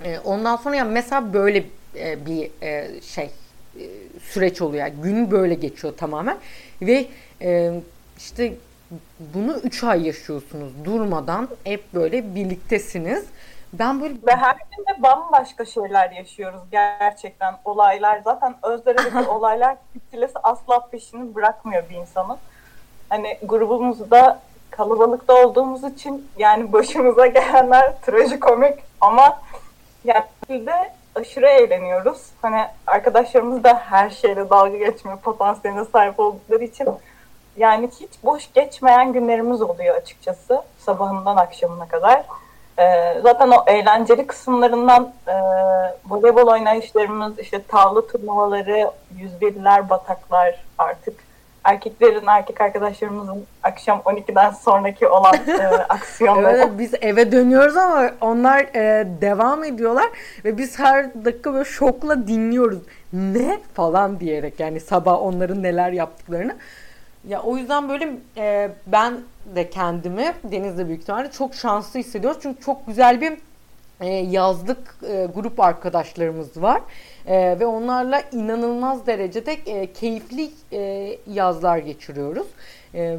Ee, 0.04 0.20
ondan 0.20 0.56
sonra 0.56 0.76
yani 0.76 0.92
mesela 0.92 1.34
böyle 1.34 1.66
e, 1.96 2.26
bir 2.26 2.52
e, 2.62 3.02
şey 3.02 3.32
e, 3.80 3.84
süreç 4.22 4.62
oluyor. 4.62 4.86
Yani 4.86 5.02
gün 5.02 5.32
böyle 5.32 5.54
geçiyor 5.54 5.98
tamamen. 5.98 6.38
Ve 6.82 7.08
işte 8.18 8.54
bunu 9.20 9.58
3 9.58 9.84
ay 9.84 10.08
yaşıyorsunuz 10.08 10.86
durmadan. 10.86 11.50
Hep 11.64 11.94
böyle 11.94 12.36
birliktesiniz. 12.36 13.26
Ben 13.74 14.02
böyle... 14.02 14.14
Ve 14.14 14.36
her 14.36 14.56
gün 14.56 14.86
de 14.86 15.04
bambaşka 15.04 15.66
şeyler 15.66 16.12
yaşıyoruz 16.12 16.62
gerçekten. 16.72 17.56
Olaylar 17.66 18.22
zaten 18.24 18.56
Özdere'deki 18.64 19.18
olaylar 19.30 19.78
kitlesi 19.94 20.40
asla 20.44 20.88
peşini 20.88 21.36
bırakmıyor 21.36 21.90
bir 21.90 21.96
insanın 21.96 22.38
hani 23.10 23.38
grubumuzda 23.44 24.40
kalabalıkta 24.70 25.46
olduğumuz 25.46 25.84
için 25.84 26.28
yani 26.38 26.74
başımıza 26.74 27.28
gelenler 27.28 28.02
trajikomik 28.02 28.74
ama 29.02 29.42
yani 30.04 30.26
de 30.50 30.94
aşırı 31.16 31.48
eğleniyoruz. 31.48 32.22
Hani 32.42 32.66
arkadaşlarımız 32.88 33.64
da 33.64 33.74
her 33.74 34.10
şeyle 34.10 34.50
dalga 34.50 34.78
geçme 34.78 35.16
potansiyeline 35.16 35.86
sahip 35.86 36.20
oldukları 36.20 36.64
için 36.64 36.88
yani 37.58 37.90
hiç 38.00 38.10
boş 38.24 38.54
geçmeyen 38.54 39.14
günlerimiz 39.14 39.62
oluyor 39.62 39.96
açıkçası 39.96 40.62
sabahından 40.80 41.36
akşamına 41.38 41.88
kadar. 41.88 42.24
Ee, 42.80 43.20
zaten 43.24 43.52
o 43.52 43.64
eğlenceli 43.68 44.28
kısımlarından 44.28 45.14
e, 45.28 45.34
voleybol 46.10 46.48
oynayışlarımız, 46.48 47.40
işte 47.40 47.64
tavla 47.64 48.08
turnuvaları, 48.08 48.92
101'ler, 49.18 49.90
bataklar 49.90 50.66
artık 50.78 51.27
erkeklerin, 51.68 52.28
erkek 52.28 52.62
arkadaşlarımızın 52.62 53.46
akşam 53.64 54.00
12'den 54.00 54.52
sonraki 54.52 55.08
olan 55.08 55.36
e, 55.48 55.68
aksiyonları. 55.90 56.58
evet, 56.58 56.70
biz 56.80 56.94
eve 57.02 57.32
dönüyoruz 57.32 57.78
ama 57.78 58.12
onlar 58.22 58.60
e, 58.60 59.08
devam 59.22 59.64
ediyorlar 59.64 60.10
ve 60.46 60.58
biz 60.58 60.80
her 60.80 61.26
dakika 61.26 61.54
böyle 61.54 61.66
şokla 61.66 62.28
dinliyoruz. 62.28 62.80
Ne 63.14 63.60
falan 63.74 64.20
diyerek 64.20 64.60
yani 64.60 64.80
sabah 64.80 65.22
onların 65.22 65.64
neler 65.64 65.92
yaptıklarını. 65.92 66.56
Ya 67.28 67.42
o 67.42 67.58
yüzden 67.58 67.90
böyle 67.90 68.10
e, 68.38 68.70
ben 68.88 69.14
de 69.56 69.70
kendimi 69.70 70.34
Deniz'le 70.44 70.88
büyük 70.88 71.02
ihtimalle 71.02 71.32
çok 71.32 71.56
şanslı 71.56 72.00
hissediyoruz. 72.00 72.40
Çünkü 72.42 72.62
çok 72.62 72.88
güzel 72.88 73.22
bir 73.22 73.34
yazlık 74.06 74.96
e, 75.10 75.28
grup 75.36 75.60
arkadaşlarımız 75.60 76.62
var. 76.62 76.82
E, 77.28 77.60
ve 77.60 77.66
onlarla 77.66 78.22
inanılmaz 78.32 79.08
derecede 79.08 79.54
e, 79.54 79.94
keyifli 79.94 80.50
e, 80.72 81.18
yazlar 81.28 81.78
geçiriyoruz. 81.78 82.48
E, 82.94 83.18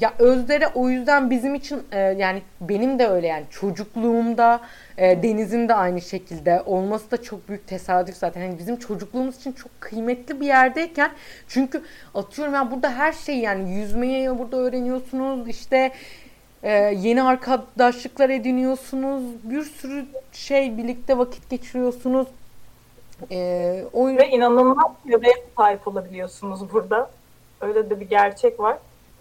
ya 0.00 0.14
Özdere 0.18 0.68
o 0.74 0.88
yüzden 0.88 1.30
bizim 1.30 1.54
için 1.54 1.82
e, 1.92 1.98
yani 1.98 2.42
benim 2.60 2.98
de 2.98 3.08
öyle 3.08 3.26
yani 3.26 3.44
çocukluğumda 3.50 4.60
e, 4.98 5.22
Deniz'in 5.22 5.68
de 5.68 5.74
aynı 5.74 6.00
şekilde 6.00 6.62
olması 6.66 7.10
da 7.10 7.22
çok 7.22 7.48
büyük 7.48 7.66
tesadüf 7.66 8.16
zaten. 8.16 8.40
Yani 8.40 8.58
bizim 8.58 8.76
çocukluğumuz 8.76 9.36
için 9.36 9.52
çok 9.52 9.80
kıymetli 9.80 10.40
bir 10.40 10.46
yerdeyken 10.46 11.10
çünkü 11.48 11.82
atıyorum 12.14 12.54
ya 12.54 12.70
burada 12.70 12.92
her 12.92 13.12
şey 13.12 13.38
yani 13.38 13.72
yüzmeyi 13.72 14.38
burada 14.38 14.56
öğreniyorsunuz 14.56 15.48
işte 15.48 15.92
e, 16.62 16.72
yeni 16.72 17.22
arkadaşlıklar 17.22 18.30
ediniyorsunuz 18.30 19.22
bir 19.42 19.62
sürü 19.62 20.06
şey 20.32 20.78
birlikte 20.78 21.18
vakit 21.18 21.50
geçiriyorsunuz. 21.50 22.26
E, 23.30 23.84
o... 23.92 24.06
Ve 24.06 24.28
inanılmaz 24.28 24.90
bir 25.04 25.32
sahip 25.56 25.88
olabiliyorsunuz 25.88 26.72
burada. 26.72 27.10
Öyle 27.60 27.90
de 27.90 28.00
bir 28.00 28.08
gerçek 28.08 28.60
var. 28.60 28.78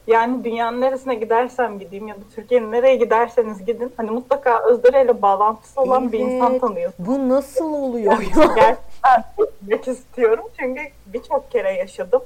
Yani 0.08 0.44
dünyanın 0.44 0.82
neresine 0.82 1.16
gidersem 1.16 1.80
gideyim 1.80 2.08
ya 2.08 2.16
da 2.16 2.20
Türkiye'nin 2.36 2.72
nereye 2.72 2.96
giderseniz 2.96 3.66
gidin. 3.66 3.94
Hani 3.98 4.12
mutlaka 4.12 4.64
Özdere 4.64 5.04
ile 5.04 5.22
bağlantısı 5.22 5.82
olan 5.82 6.04
evet, 6.04 6.14
bir 6.14 6.20
insan 6.20 6.60
tanıyorsunuz. 6.60 7.10
Bu 7.10 7.30
nasıl 7.30 7.74
oluyor? 7.74 8.12
Yani 8.12 8.56
gerçekten 8.56 9.92
istiyorum. 9.92 10.46
Çünkü 10.60 10.82
birçok 11.06 11.52
kere 11.52 11.72
yaşadım. 11.72 12.22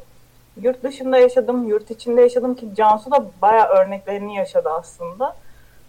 Yurt 0.64 0.84
dışında 0.84 1.18
yaşadım, 1.18 1.68
yurt 1.68 1.92
içinde 1.92 2.22
yaşadım 2.22 2.56
ki 2.56 2.68
Cansu 2.76 3.12
da 3.12 3.26
bayağı 3.42 3.68
örneklerini 3.68 4.36
yaşadı 4.36 4.70
aslında. 4.70 5.36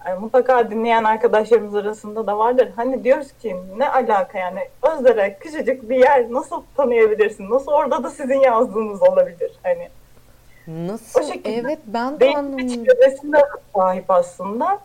Yani 0.07 0.21
mutlaka 0.21 0.71
dinleyen 0.71 1.05
arkadaşlarımız 1.05 1.75
arasında 1.75 2.27
da 2.27 2.39
vardır. 2.39 2.69
Hani 2.77 3.05
diyoruz 3.05 3.29
ki 3.43 3.57
ne 3.77 3.89
alaka 3.89 4.39
yani 4.39 4.61
Özdere 4.83 5.37
küçücük 5.41 5.91
bir 5.91 5.97
yer 5.97 6.33
nasıl 6.33 6.62
tanıyabilirsin? 6.77 7.50
Nasıl 7.50 7.73
orada 7.73 8.05
da 8.05 8.11
sizin 8.11 8.41
yazdığınız 8.41 9.03
olabilir? 9.03 9.53
Hani 9.62 9.89
Nasıl? 10.67 11.21
O 11.21 11.25
şekilde. 11.25 11.57
Evet 11.57 11.79
ben 11.87 12.21
de 12.21 12.35
anlamadım. 12.37 12.87
sahip 13.75 14.11
aslında. 14.11 14.79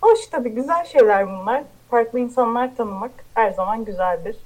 Hoş 0.00 0.26
tabii 0.26 0.50
güzel 0.50 0.84
şeyler 0.84 1.26
bunlar. 1.26 1.62
Farklı 1.90 2.18
insanlar 2.18 2.76
tanımak 2.76 3.10
her 3.34 3.50
zaman 3.50 3.84
güzeldir. 3.84 4.36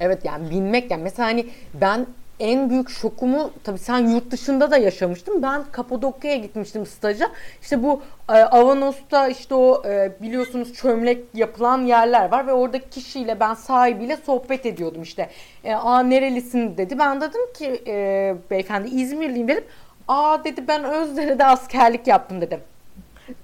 Evet 0.00 0.24
yani 0.24 0.50
bilmek 0.50 0.90
yani 0.90 1.02
mesela 1.02 1.28
hani 1.28 1.46
ben 1.74 2.06
en 2.40 2.70
büyük 2.70 2.90
şokumu 2.90 3.50
tabii 3.64 3.78
sen 3.78 3.98
yurt 4.08 4.30
dışında 4.30 4.70
da 4.70 4.76
yaşamıştın. 4.76 5.42
Ben 5.42 5.64
Kapadokya'ya 5.72 6.36
gitmiştim 6.36 6.86
staja. 6.86 7.30
İşte 7.62 7.82
bu 7.82 8.02
e, 8.28 8.32
Avanos'ta 8.32 9.28
işte 9.28 9.54
o 9.54 9.82
e, 9.86 10.12
biliyorsunuz 10.22 10.74
çömlek 10.74 11.24
yapılan 11.34 11.84
yerler 11.84 12.30
var 12.32 12.46
ve 12.46 12.52
oradaki 12.52 12.90
kişiyle 12.90 13.40
ben 13.40 13.54
sahibiyle 13.54 14.16
sohbet 14.16 14.66
ediyordum 14.66 15.02
işte. 15.02 15.30
E, 15.64 15.74
Aa 15.74 16.02
nerelisin 16.02 16.76
dedi. 16.76 16.98
Ben 16.98 17.20
dedim 17.20 17.52
ki 17.54 17.82
e, 17.86 18.34
beyefendi 18.50 18.88
İzmirliyim 18.88 19.48
dedim. 19.48 19.64
Aa 20.08 20.44
dedi 20.44 20.68
ben 20.68 20.84
Özdere'de 20.84 21.44
askerlik 21.44 22.06
yaptım 22.06 22.40
dedim. 22.40 22.60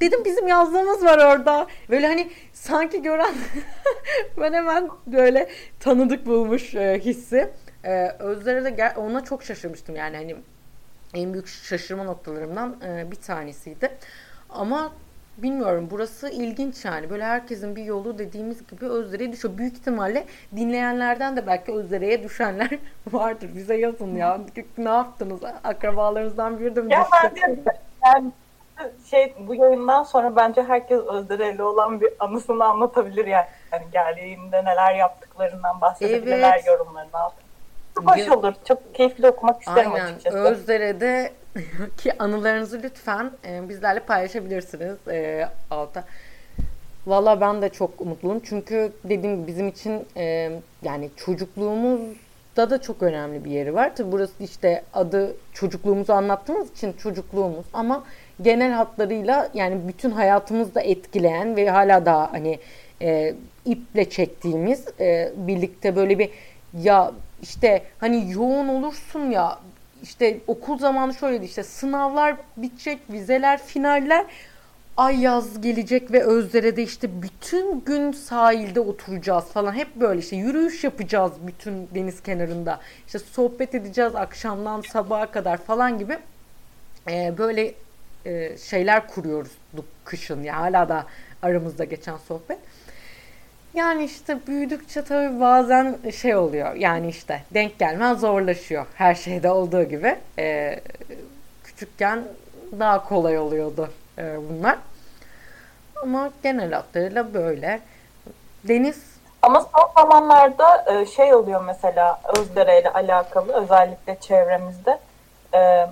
Dedim 0.01 0.25
bizim 0.25 0.49
yazdığımız 0.49 1.05
var 1.05 1.19
orada. 1.19 1.67
Böyle 1.91 2.07
hani 2.07 2.31
sanki 2.53 3.03
gören 3.03 3.35
ben 4.41 4.53
hemen 4.53 4.89
böyle 5.07 5.49
tanıdık 5.81 6.27
bulmuş 6.27 6.75
e, 6.75 7.01
hissi. 7.05 7.51
E, 7.85 8.09
Özdere'de 8.19 8.93
ona 8.97 9.25
çok 9.25 9.43
şaşırmıştım 9.43 9.97
yani 9.97 10.17
hani 10.17 10.37
en 11.15 11.33
büyük 11.33 11.49
şaşırma 11.49 12.05
noktalarımdan 12.05 12.77
e, 12.87 13.11
bir 13.11 13.17
tanesiydi. 13.17 13.91
Ama 14.51 14.93
bilmiyorum 15.39 15.89
burası 15.91 16.29
ilginç 16.29 16.85
yani. 16.85 17.11
Böyle 17.11 17.25
herkesin 17.25 17.77
bir 17.77 17.85
yolu 17.85 18.19
dediğimiz 18.19 18.67
gibi 18.67 18.87
Özdere'ye 18.87 19.33
düşüyor. 19.33 19.59
Büyük 19.59 19.75
ihtimalle 19.75 20.25
dinleyenlerden 20.57 21.37
de 21.37 21.47
belki 21.47 21.73
Özdere'ye 21.73 22.23
düşenler 22.23 22.71
vardır. 23.13 23.51
Bize 23.55 23.77
yazın 23.77 24.17
ya. 24.17 24.41
ne 24.79 24.89
yaptınız? 24.89 25.41
Akrabalarınızdan 25.65 26.61
biri 26.61 26.77
de 26.77 26.83
mi 26.83 26.93
ya 26.93 27.07
düştü? 27.35 27.63
Yani 28.05 28.33
şey 29.11 29.35
bu 29.41 29.55
yayından 29.55 30.03
sonra 30.03 30.37
bence 30.37 30.63
herkes 30.63 31.01
Özdere'yle 31.01 31.63
olan 31.63 32.01
bir 32.01 32.13
anısını 32.19 32.65
anlatabilir 32.65 33.27
yani. 33.27 33.47
yani 33.73 33.85
geldiğinde 33.93 34.65
neler 34.65 34.95
yaptıklarından 34.95 35.81
bahsedebilirler 35.81 36.55
evet. 36.55 36.67
yorumlarını 36.67 37.19
altına. 37.19 37.42
Çok 37.95 38.17
hoş 38.17 38.29
olur. 38.29 38.55
Çok 38.69 38.95
keyifli 38.95 39.29
okumak 39.29 39.63
isterim 39.63 39.93
Aynen. 39.93 40.05
açıkçası. 40.05 40.39
Özdere'de 40.39 41.33
ki 41.99 42.19
anılarınızı 42.19 42.81
lütfen 42.83 43.31
e, 43.45 43.69
bizlerle 43.69 44.01
paylaşabilirsiniz 44.01 45.09
e, 45.09 45.49
alta. 45.71 46.05
Valla 47.07 47.41
ben 47.41 47.63
de 47.63 47.69
çok 47.69 48.01
mutluyum. 48.01 48.41
Çünkü 48.45 48.93
dediğim 49.05 49.37
gibi 49.37 49.47
bizim 49.47 49.69
için 49.69 50.07
e, 50.17 50.51
yani 50.83 51.11
çocukluğumuzda 51.17 52.71
da 52.71 52.81
çok 52.81 53.03
önemli 53.03 53.45
bir 53.45 53.51
yeri 53.51 53.75
var. 53.75 53.97
Tabi 53.97 54.13
burası 54.13 54.33
işte 54.45 54.83
adı 54.95 55.37
çocukluğumuzu 55.53 56.13
anlattığımız 56.13 56.71
için 56.71 56.93
çocukluğumuz 56.93 57.67
ama 57.73 58.05
genel 58.43 58.73
hatlarıyla 58.73 59.49
yani 59.55 59.89
bütün 59.89 60.11
hayatımızda 60.11 60.81
etkileyen 60.81 61.57
ve 61.57 61.71
hala 61.71 62.07
daha 62.07 62.33
hani 62.33 62.59
e, 63.03 63.35
iple 63.65 64.11
çektiğimiz 64.11 64.85
e, 65.01 65.33
birlikte 65.37 65.97
böyle 65.97 66.19
bir 66.19 66.31
ya 66.83 67.13
işte 67.43 67.83
hani 67.99 68.33
yoğun 68.33 68.69
olursun 68.69 69.31
ya 69.31 69.59
işte 70.03 70.41
okul 70.47 70.79
zamanı 70.79 71.15
şöyleydi 71.15 71.45
işte 71.45 71.63
sınavlar 71.63 72.37
bitecek, 72.57 72.99
vizeler, 73.13 73.63
finaller 73.63 74.27
ay 74.97 75.21
yaz 75.21 75.61
gelecek 75.61 76.13
ve 76.13 76.25
Özdere'de 76.25 76.83
işte 76.83 77.23
bütün 77.23 77.81
gün 77.81 78.13
sahilde 78.13 78.81
oturacağız 78.81 79.45
falan. 79.45 79.75
Hep 79.75 79.97
böyle 79.97 80.21
işte 80.21 80.37
yürüyüş 80.37 80.85
yapacağız 80.85 81.33
bütün 81.47 81.89
deniz 81.95 82.23
kenarında. 82.23 82.81
İşte 83.07 83.19
sohbet 83.19 83.75
edeceğiz 83.75 84.15
akşamdan 84.15 84.81
sabaha 84.81 85.31
kadar 85.31 85.57
falan 85.57 85.99
gibi. 85.99 86.19
Ee, 87.11 87.35
böyle 87.39 87.75
e, 88.25 88.59
şeyler 88.59 89.07
kuruyoruz 89.07 89.51
kışın. 90.05 90.43
Ya 90.43 90.57
hala 90.57 90.89
da 90.89 91.07
aramızda 91.43 91.85
geçen 91.85 92.17
sohbet. 92.17 92.59
Yani 93.75 94.05
işte 94.05 94.47
büyüdükçe 94.47 95.05
tabii 95.05 95.41
bazen 95.41 95.99
şey 96.21 96.37
oluyor. 96.37 96.75
Yani 96.75 97.09
işte 97.09 97.43
denk 97.55 97.79
gelmen 97.79 98.15
zorlaşıyor. 98.15 98.87
Her 98.95 99.15
şeyde 99.15 99.51
olduğu 99.51 99.83
gibi. 99.83 100.19
Ee, 100.39 100.81
küçükken 101.65 102.25
daha 102.79 103.09
kolay 103.09 103.39
oluyordu 103.39 103.91
e, 104.19 104.37
bunlar. 104.51 104.79
Ama 106.03 106.31
genel 106.43 106.73
hatlarıyla 106.73 107.35
böyle. 107.35 107.81
Deniz 108.65 109.13
ama 109.43 109.61
son 109.61 110.03
zamanlarda 110.03 110.85
e, 110.87 111.07
şey 111.07 111.35
oluyor 111.35 111.65
mesela 111.67 112.21
Özdere 112.39 112.81
ile 112.81 112.93
alakalı 112.93 113.53
özellikle 113.53 114.17
çevremizde. 114.21 114.99
E, 115.55 115.87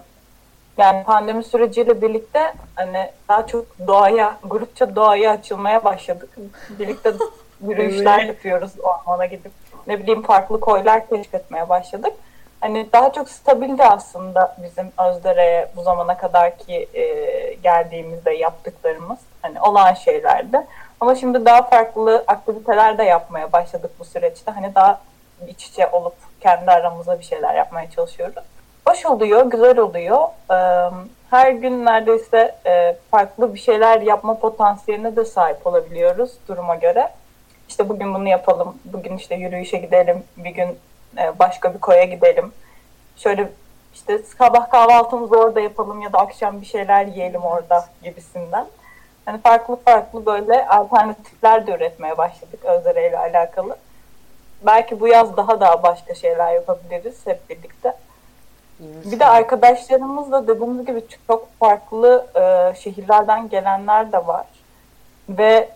yani 0.79 1.05
pandemi 1.05 1.45
süreciyle 1.45 2.03
birlikte 2.03 2.55
hani 2.75 3.11
daha 3.29 3.47
çok 3.47 3.67
doğaya, 3.87 4.37
grupça 4.45 4.97
doğaya 4.97 5.31
açılmaya 5.31 5.85
başladık. 5.85 6.31
Birlikte 6.79 7.13
yürüyüşler 7.69 8.19
evet. 8.19 8.29
yapıyoruz 8.29 8.73
ormana 8.83 9.27
gidip 9.27 9.53
ne 9.87 10.01
bileyim 10.01 10.23
farklı 10.23 10.61
koylar 10.61 11.09
keşfetmeye 11.09 11.69
başladık. 11.69 12.13
Hani 12.61 12.93
daha 12.93 13.13
çok 13.13 13.29
stabildi 13.29 13.85
aslında 13.85 14.57
bizim 14.63 14.93
Özdere'ye 15.09 15.69
bu 15.77 15.83
zamana 15.83 16.17
kadar 16.17 16.59
ki 16.59 16.89
e, 16.95 17.05
geldiğimizde 17.55 18.31
yaptıklarımız. 18.31 19.19
Hani 19.43 19.61
olan 19.61 19.95
şeylerdi. 19.95 20.67
Ama 21.01 21.15
şimdi 21.15 21.45
daha 21.45 21.63
farklı 21.63 22.25
aktiviteler 22.27 22.99
de 22.99 23.05
yapmaya 23.05 23.53
başladık 23.53 23.91
bu 23.99 24.05
süreçte. 24.05 24.51
Hani 24.51 24.75
daha 24.75 25.01
iç 25.49 25.67
içe 25.67 25.87
olup 25.87 26.15
kendi 26.41 26.71
aramızda 26.71 27.19
bir 27.19 27.25
şeyler 27.25 27.55
yapmaya 27.55 27.91
çalışıyoruz. 27.91 28.45
Hoş 28.89 29.07
oluyor, 29.07 29.47
güzel 29.47 29.79
oluyor. 29.79 30.29
Her 31.31 31.51
gün 31.51 31.85
neredeyse 31.85 32.55
e, 32.67 32.97
farklı 33.11 33.55
bir 33.55 33.59
şeyler 33.59 34.01
yapma 34.01 34.39
potansiyeline 34.39 35.17
de 35.17 35.25
sahip 35.25 35.67
olabiliyoruz 35.67 36.33
duruma 36.49 36.75
göre 36.75 37.09
işte 37.71 37.89
bugün 37.89 38.15
bunu 38.15 38.29
yapalım, 38.29 38.79
bugün 38.85 39.17
işte 39.17 39.35
yürüyüşe 39.35 39.77
gidelim, 39.77 40.25
bir 40.37 40.51
gün 40.51 40.79
e, 41.19 41.39
başka 41.39 41.75
bir 41.75 41.79
koya 41.79 42.05
gidelim. 42.05 42.53
Şöyle 43.17 43.49
işte 43.95 44.19
sabah 44.39 44.71
kahvaltımızı 44.71 45.37
orada 45.37 45.61
yapalım 45.61 46.03
ya 46.03 46.13
da 46.13 46.19
akşam 46.19 46.61
bir 46.61 46.67
şeyler 46.67 47.07
yiyelim 47.07 47.43
orada 47.43 47.85
gibisinden. 48.03 48.67
Yani 49.27 49.41
farklı 49.41 49.77
farklı 49.77 50.27
böyle 50.27 50.69
alternatifler 50.69 51.67
de 51.67 51.73
üretmeye 51.73 52.19
başladık 52.19 52.65
Özdere 52.65 53.09
ile 53.09 53.19
alakalı. 53.19 53.77
Belki 54.67 55.01
bu 55.01 55.09
yaz 55.09 55.37
daha 55.37 55.61
daha 55.61 55.83
başka 55.83 56.15
şeyler 56.15 56.53
yapabiliriz 56.53 57.27
hep 57.27 57.51
birlikte. 57.51 57.95
Bir 58.81 59.21
de 59.21 59.27
arkadaşlarımızla 59.27 60.49
dediğimiz 60.49 60.87
gibi 60.87 61.03
çok 61.27 61.59
farklı 61.59 62.27
e, 62.35 62.75
şehirlerden 62.81 63.49
gelenler 63.49 64.13
de 64.13 64.27
var. 64.27 64.47
Ve 65.29 65.69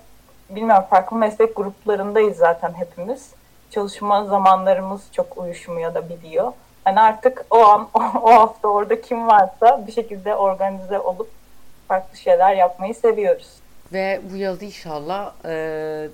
bilmiyorum 0.54 0.84
farklı 0.90 1.16
meslek 1.16 1.56
gruplarındayız 1.56 2.36
zaten 2.36 2.74
hepimiz. 2.74 3.30
Çalışma 3.70 4.24
zamanlarımız 4.24 5.02
çok 5.12 5.38
uyuşmuyor 5.38 5.94
da 5.94 6.08
biliyor. 6.08 6.52
Hani 6.84 7.00
artık 7.00 7.44
o 7.50 7.58
an 7.58 7.88
o 8.22 8.32
hafta 8.32 8.68
orada 8.68 9.00
kim 9.00 9.26
varsa 9.26 9.86
bir 9.86 9.92
şekilde 9.92 10.34
organize 10.34 10.98
olup 10.98 11.30
farklı 11.88 12.18
şeyler 12.18 12.54
yapmayı 12.54 12.94
seviyoruz. 12.94 13.48
Ve 13.92 14.20
bu 14.32 14.36
yaz 14.36 14.62
inşallah 14.62 15.32
e, 15.44 16.08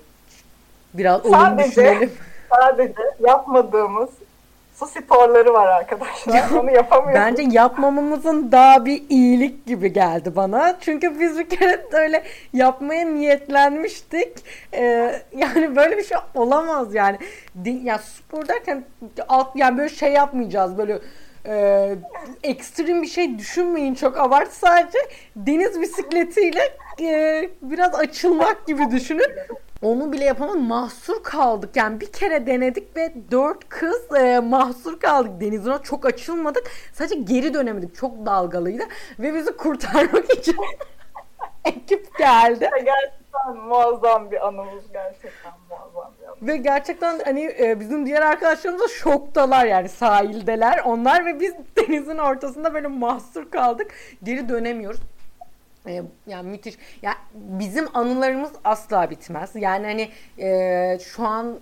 biraz 0.93 1.25
olumlu 1.25 1.57
düşünelim. 1.57 2.11
Sadece 2.49 2.93
yapmadığımız 3.19 4.09
su 4.73 4.87
sporları 4.87 5.53
var 5.53 5.67
arkadaşlar. 5.67 6.51
Onu 6.59 6.71
yapamıyoruz. 6.71 7.21
Bence 7.21 7.43
yapmamamızın 7.51 8.51
daha 8.51 8.85
bir 8.85 9.03
iyilik 9.09 9.65
gibi 9.65 9.93
geldi 9.93 10.35
bana. 10.35 10.77
Çünkü 10.81 11.19
biz 11.19 11.39
bir 11.39 11.49
kere 11.49 11.85
öyle 11.91 12.23
yapmaya 12.53 13.05
niyetlenmiştik. 13.05 14.33
Ee, 14.73 15.21
yani 15.37 15.75
böyle 15.75 15.97
bir 15.97 16.03
şey 16.03 16.17
olamaz 16.35 16.95
yani. 16.95 17.17
Ya 17.65 17.97
spor 17.97 18.47
derken 18.47 18.83
alt 19.29 19.55
yani 19.55 19.77
böyle 19.77 19.89
şey 19.89 20.11
yapmayacağız 20.11 20.77
böyle 20.77 20.99
e, 21.45 21.95
ekstrem 22.43 23.01
bir 23.01 23.07
şey 23.07 23.39
düşünmeyin 23.39 23.95
çok 23.95 24.19
abart 24.19 24.51
sadece 24.53 24.97
deniz 25.35 25.81
bisikletiyle 25.81 26.61
e, 27.01 27.49
biraz 27.61 27.95
açılmak 27.95 28.67
gibi 28.67 28.91
düşünün. 28.91 29.31
Onu 29.81 30.11
bile 30.11 30.25
yapamadık. 30.25 30.61
Mahsur 30.61 31.23
kaldık. 31.23 31.75
Yani 31.75 32.01
bir 32.01 32.11
kere 32.11 32.45
denedik 32.45 32.97
ve 32.97 33.13
dört 33.31 33.69
kız 33.69 34.15
e, 34.15 34.39
mahsur 34.39 34.99
kaldık 34.99 35.41
denizine. 35.41 35.77
Çok 35.83 36.05
açılmadık. 36.05 36.71
Sadece 36.93 37.15
geri 37.15 37.53
dönemedik. 37.53 37.95
Çok 37.95 38.25
dalgalıydı. 38.25 38.83
Ve 39.19 39.33
bizi 39.33 39.57
kurtarmak 39.57 40.33
için 40.33 40.55
ekip 41.65 42.17
geldi. 42.17 42.69
Gerçekten 42.85 43.55
muazzam 43.67 44.31
bir 44.31 44.47
anımız. 44.47 44.83
Gerçekten 44.93 45.51
muazzam 45.69 46.13
bir 46.19 46.25
anımız. 46.25 46.47
Ve 46.47 46.57
gerçekten 46.57 47.19
hani 47.25 47.55
e, 47.59 47.79
bizim 47.79 48.05
diğer 48.05 48.21
arkadaşlarımız 48.21 48.83
da 48.83 48.87
şoktalar 48.87 49.65
yani 49.65 49.89
sahildeler 49.89 50.81
onlar 50.85 51.25
ve 51.25 51.39
biz 51.39 51.53
denizin 51.77 52.17
ortasında 52.17 52.73
böyle 52.73 52.87
mahsur 52.87 53.51
kaldık. 53.51 53.91
Geri 54.23 54.49
dönemiyoruz. 54.49 54.99
E, 55.87 56.03
yani 56.27 56.49
müthiş. 56.49 56.77
Ya 57.01 57.13
bizim 57.33 57.87
anılarımız 57.93 58.51
asla 58.63 59.09
bitmez. 59.09 59.51
Yani 59.55 59.85
hani 59.85 60.09
e, 60.47 60.99
şu 60.99 61.27
an 61.27 61.59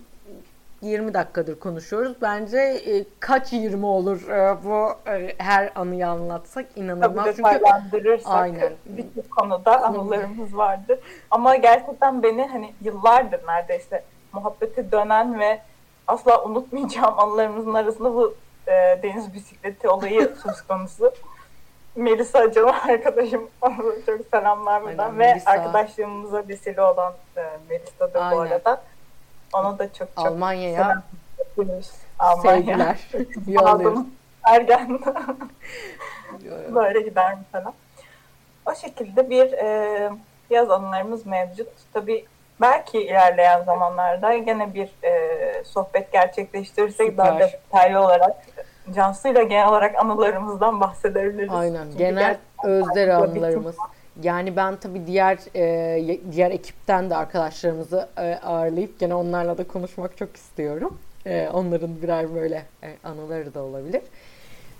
20 0.82 1.14
dakikadır 1.14 1.58
konuşuyoruz. 1.58 2.16
Bence 2.22 2.58
e, 2.58 3.04
kaç 3.20 3.52
20 3.52 3.86
olur 3.86 4.28
e, 4.28 4.64
bu 4.64 5.10
e, 5.10 5.34
her 5.38 5.72
anıyı 5.74 6.08
anlatsak 6.08 6.66
inanılmaz. 6.76 7.24
Tabii 7.24 7.36
detaylandırırsak 7.36 8.32
Aynen. 8.32 8.72
birçok 8.86 9.30
konuda 9.30 9.82
anılarımız 9.82 10.56
vardır. 10.56 10.98
Ama 11.30 11.56
gerçekten 11.56 12.22
beni 12.22 12.46
hani 12.46 12.72
yıllardır 12.80 13.46
neredeyse 13.46 14.04
muhabbeti 14.32 14.92
dönen 14.92 15.40
ve 15.40 15.60
asla 16.06 16.44
unutmayacağım 16.44 17.18
anılarımızın 17.18 17.74
arasında 17.74 18.14
bu 18.14 18.34
e, 18.68 18.72
deniz 19.02 19.34
bisikleti 19.34 19.88
olayı 19.88 20.30
söz 20.42 20.62
konusu. 20.62 21.12
Melisa 21.96 22.52
canım 22.52 22.74
arkadaşım 22.88 23.50
çok 24.06 24.20
selamlar 24.30 24.82
buradan 24.82 25.18
ve 25.18 25.26
Melisa. 25.26 25.50
arkadaşlığımıza 25.50 26.48
vesile 26.48 26.82
olan 26.82 27.14
e, 27.36 27.42
Melisa 27.70 28.14
da 28.14 28.30
bu 28.32 28.40
arada. 28.40 28.82
Ona 29.52 29.78
da 29.78 29.92
çok 29.92 30.08
çok 30.16 30.26
Almanya'ya. 30.26 31.02
Almanya. 32.18 32.56
sevgiler. 32.56 33.08
Aldım. 33.58 34.10
Ergen. 34.44 35.00
Böyle 36.74 37.00
gider 37.00 37.36
mesela. 37.38 37.72
O 38.66 38.74
şekilde 38.74 39.30
bir 39.30 39.52
e, 39.52 40.10
yaz 40.50 40.70
anılarımız 40.70 41.26
mevcut. 41.26 41.68
Tabii 41.92 42.26
belki 42.60 43.02
ilerleyen 43.02 43.62
zamanlarda 43.62 44.36
gene 44.36 44.74
bir 44.74 44.90
e, 45.04 45.64
sohbet 45.64 46.12
gerçekleştirirsek 46.12 47.10
Süper. 47.10 47.26
daha 47.26 47.38
detaylı 47.38 48.00
olarak 48.00 48.36
Cansu'yla 48.94 49.42
genel 49.42 49.68
olarak 49.68 49.94
anılarımızdan 49.98 50.80
bahsedebiliriz. 50.80 51.52
Aynen. 51.52 51.84
Çünkü 51.84 51.98
Genel 51.98 52.38
özler 52.64 53.08
anılarımız. 53.08 53.76
Yani 54.22 54.56
ben 54.56 54.76
tabii 54.76 55.06
diğer 55.06 55.38
e, 55.56 56.18
diğer 56.32 56.50
ekipten 56.50 57.10
de 57.10 57.16
arkadaşlarımızı 57.16 58.08
e, 58.18 58.38
ağırlayıp 58.44 59.00
gene 59.00 59.14
onlarla 59.14 59.58
da 59.58 59.66
konuşmak 59.66 60.16
çok 60.16 60.36
istiyorum. 60.36 60.98
E, 61.26 61.48
onların 61.52 62.02
birer 62.02 62.34
böyle 62.34 62.62
e, 62.82 62.88
anıları 63.04 63.54
da 63.54 63.62
olabilir. 63.62 64.02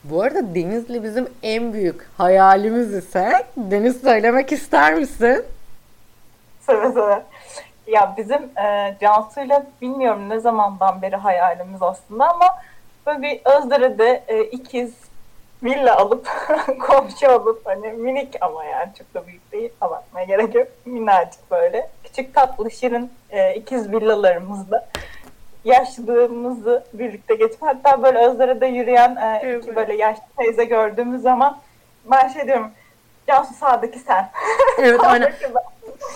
Bu 0.04 0.22
arada 0.22 0.54
Denizli 0.54 1.02
bizim 1.02 1.28
en 1.42 1.72
büyük 1.72 2.08
hayalimiz 2.18 2.94
ise 2.94 3.32
Deniz 3.56 4.00
söylemek 4.00 4.52
ister 4.52 4.94
misin? 4.94 5.44
Seve 6.60 6.92
seve. 6.92 7.22
Ya 7.86 8.14
bizim 8.16 8.58
e, 8.58 8.96
Cansu'yla 9.00 9.66
bilmiyorum 9.82 10.28
ne 10.28 10.40
zamandan 10.40 11.02
beri 11.02 11.16
hayalimiz 11.16 11.82
aslında 11.82 12.30
ama 12.30 12.46
böyle 13.06 13.22
bir 13.22 13.40
Özdere'de 13.44 14.22
e, 14.28 14.44
ikiz 14.44 14.94
villa 15.62 15.96
alıp 15.96 16.28
komşu 16.86 17.30
alıp 17.30 17.66
hani 17.66 17.92
minik 17.92 18.36
ama 18.40 18.64
yani 18.64 18.88
çok 18.98 19.14
da 19.14 19.26
büyük 19.26 19.52
değil 19.52 19.70
abartmaya 19.80 20.26
gerek 20.26 20.54
yok. 20.54 20.68
Minnacık 20.84 21.50
böyle. 21.50 21.90
Küçük 22.04 22.34
tatlı 22.34 22.70
şirin 22.70 23.10
e, 23.30 23.54
ikiz 23.54 23.92
villalarımızda 23.92 24.88
yaşlılığımızı 25.64 26.84
birlikte 26.92 27.34
geçip 27.34 27.62
hatta 27.62 28.02
böyle 28.02 28.18
Özdere'de 28.18 28.66
yürüyen 28.66 29.16
e, 29.16 29.40
Evet. 29.42 29.64
iki 29.64 29.76
böyle 29.76 29.94
yaşlı 29.96 30.22
teyze 30.38 30.64
gördüğümüz 30.64 31.22
zaman 31.22 31.58
ben 32.10 32.28
şey 32.28 32.46
diyorum 32.46 32.70
Cansu 33.26 33.54
sağdaki 33.54 33.98
sen. 33.98 34.30
Evet 34.78 35.00
aynen. 35.04 35.32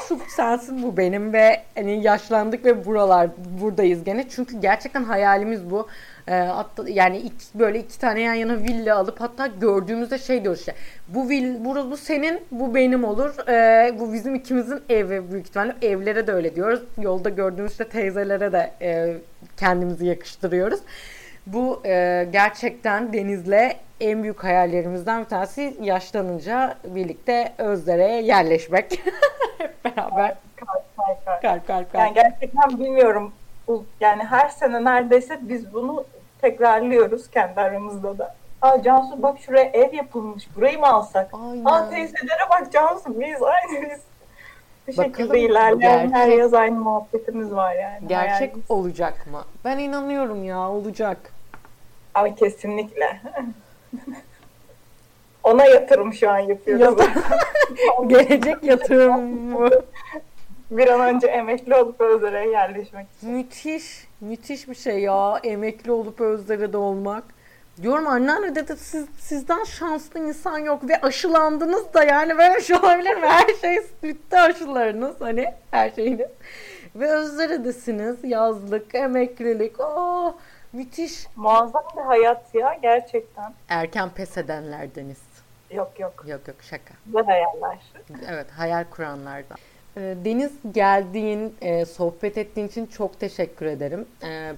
Şu 0.09 0.18
sensin 0.29 0.83
bu 0.83 0.97
benim 0.97 1.33
ve 1.33 1.62
hani 1.75 2.03
yaşlandık 2.03 2.64
ve 2.64 2.85
buralar 2.87 3.29
buradayız 3.61 4.05
gene. 4.05 4.29
Çünkü 4.29 4.61
gerçekten 4.61 5.05
hayalimiz 5.05 5.70
bu. 5.70 5.88
Ee, 6.29 6.33
hatta 6.35 6.89
yani 6.89 7.19
iki, 7.19 7.59
böyle 7.59 7.79
iki 7.79 7.99
tane 7.99 8.21
yan 8.21 8.35
yana 8.35 8.57
villa 8.57 8.97
alıp 8.97 9.21
hatta 9.21 9.47
gördüğümüzde 9.47 10.19
şey 10.19 10.43
diyoruz 10.43 10.61
işte 10.61 10.75
bu 11.09 11.29
vill 11.29 11.65
bu, 11.65 11.91
bu 11.91 11.97
senin 11.97 12.41
bu 12.51 12.75
benim 12.75 13.05
olur. 13.05 13.49
Ee, 13.49 13.99
bu 13.99 14.13
bizim 14.13 14.35
ikimizin 14.35 14.83
evi. 14.89 15.33
Büyük 15.33 15.47
ihtimalle 15.47 15.75
evlere 15.83 16.27
de 16.27 16.33
öyle 16.33 16.55
diyoruz. 16.55 16.81
Yolda 17.01 17.29
gördüğümüz 17.29 17.73
işte 17.73 17.89
teyzelere 17.89 18.53
de 18.53 18.71
e, 18.83 19.15
kendimizi 19.57 20.07
yakıştırıyoruz. 20.07 20.81
Bu 21.47 21.83
e, 21.87 22.27
gerçekten 22.33 23.13
Deniz'le 23.13 23.77
en 24.01 24.23
büyük 24.23 24.45
hayallerimizden 24.45 25.21
bir 25.25 25.29
tanesi 25.29 25.77
yaşlanınca 25.81 26.75
birlikte 26.85 27.53
Özdere'ye 27.59 28.23
yerleşmek. 28.23 28.93
Hep 29.59 29.85
beraber. 29.85 30.35
Kalk, 30.57 30.85
kalk, 30.97 31.25
kalk. 31.25 31.43
kalp 31.43 31.67
kalp 31.67 31.93
kalp. 31.93 31.95
Yani 31.95 32.15
gerçekten 32.15 32.79
bilmiyorum. 32.79 33.33
Bu, 33.68 33.85
yani 34.00 34.24
her 34.24 34.48
sene 34.48 34.85
neredeyse 34.85 35.38
biz 35.42 35.74
bunu 35.74 36.05
tekrarlıyoruz 36.40 37.31
kendi 37.31 37.61
aramızda 37.61 38.18
da. 38.18 38.35
Aa 38.62 38.83
Cansu 38.83 39.22
bak 39.22 39.38
şuraya 39.38 39.64
ev 39.64 39.94
yapılmış. 39.94 40.57
Burayı 40.57 40.79
mı 40.79 40.87
alsak? 40.87 41.29
Aynen. 41.33 41.64
Aa 41.64 41.90
teyzelere 41.90 42.50
bak 42.50 42.72
Cansu 42.72 43.20
biz 43.20 43.42
aynıyız. 43.42 44.00
Bu 44.88 44.92
Bakalım, 44.92 45.11
şekilde 45.11 45.40
ilerleyen 45.40 46.12
her 46.12 46.27
gerçek- 46.27 46.38
yaz 46.38 46.55
aynı 46.55 46.79
muhabbetimiz 46.81 47.53
var 47.55 47.74
yani. 47.74 48.09
Gerçek 48.09 48.38
Hayalimiz. 48.40 48.70
olacak 48.70 49.27
mı? 49.27 49.42
Ben 49.64 49.79
inanıyorum 49.79 50.44
ya 50.44 50.70
olacak. 50.70 51.16
Ama 52.14 52.35
kesinlikle. 52.35 53.20
Ona 55.42 55.64
yatırım 55.66 56.12
şu 56.14 56.31
an 56.31 56.38
yapıyoruz. 56.38 57.05
Gelecek 58.07 58.62
yatırım 58.62 59.20
mı? 59.50 59.70
bir 60.70 60.88
an 60.88 61.00
önce 61.00 61.27
emekli 61.27 61.74
olup 61.74 62.00
Özdere'ye 62.00 62.50
yerleşmek. 62.50 63.07
Müthiş, 63.22 64.09
müthiş 64.20 64.68
bir 64.68 64.74
şey 64.74 64.98
ya. 64.98 65.40
Emekli 65.44 65.92
olup 65.92 66.20
Özdere'de 66.20 66.77
olmak. 66.77 67.24
Diyorum 67.83 68.07
anneanne 68.07 68.55
dedi 68.55 68.77
siz, 68.77 69.07
sizden 69.18 69.64
şanslı 69.64 70.20
insan 70.20 70.59
yok 70.59 70.88
ve 70.88 71.00
aşılandınız 71.00 71.94
da 71.94 72.05
yani 72.05 72.38
böyle 72.38 72.61
şey 72.61 72.77
olabilir 72.77 73.16
mi? 73.16 73.27
Her 73.27 73.55
şey 73.55 73.79
bitti 74.03 74.38
aşılarınız 74.38 75.20
hani 75.20 75.55
her 75.70 75.90
şeyiniz. 75.90 76.29
Ve 76.96 77.11
Özdere'desiniz 77.11 78.24
yazlık, 78.24 78.94
emeklilik. 78.94 79.81
Oh, 79.81 80.35
müthiş. 80.72 81.27
Muazzam 81.37 81.85
bir 81.96 82.03
hayat 82.03 82.55
ya 82.55 82.79
gerçekten. 82.83 83.53
Erken 83.68 84.11
pes 84.11 84.38
edenlerdeniz. 84.38 85.20
Yok 85.70 86.00
yok. 86.00 86.24
Yok 86.27 86.48
yok 86.48 86.57
şaka. 86.62 86.94
Güzel 87.07 87.24
hayaller. 87.24 87.79
Evet, 88.29 88.50
hayal 88.50 88.85
kuranlardan. 88.90 89.57
Ee, 89.97 90.17
Deniz 90.25 90.53
geldiğin, 90.75 91.55
e, 91.61 91.85
sohbet 91.85 92.39
ettiğin 92.39 92.69
için 92.69 92.87
çok 92.87 93.21
teşekkür 93.21 93.67
ederim. 93.67 94.07
Ee, 94.25 94.53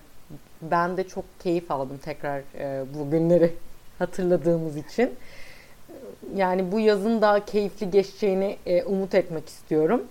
Ben 0.62 0.96
de 0.96 1.08
çok 1.08 1.24
keyif 1.40 1.70
aldım 1.70 1.98
tekrar 2.04 2.40
e, 2.58 2.84
bu 2.94 3.10
günleri 3.10 3.54
hatırladığımız 3.98 4.76
için. 4.76 5.10
Yani 6.36 6.72
bu 6.72 6.80
yazın 6.80 7.22
daha 7.22 7.44
keyifli 7.44 7.90
geçeceğini 7.90 8.56
e, 8.66 8.82
umut 8.82 9.14
etmek 9.14 9.48
istiyorum. 9.48 10.02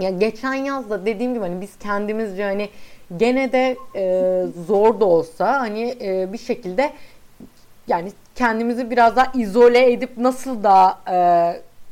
Ya 0.00 0.10
geçen 0.10 0.54
yaz 0.54 0.90
da 0.90 1.06
dediğim 1.06 1.34
gibi 1.34 1.42
hani 1.44 1.60
biz 1.60 1.78
kendimizce 1.78 2.44
hani 2.44 2.68
gene 3.16 3.52
de 3.52 3.76
zor 4.66 5.00
da 5.00 5.04
olsa 5.04 5.60
hani 5.60 5.96
bir 6.32 6.38
şekilde 6.38 6.92
yani 7.88 8.12
kendimizi 8.34 8.90
biraz 8.90 9.16
daha 9.16 9.32
izole 9.34 9.92
edip 9.92 10.18
nasıl 10.18 10.62
daha 10.62 10.98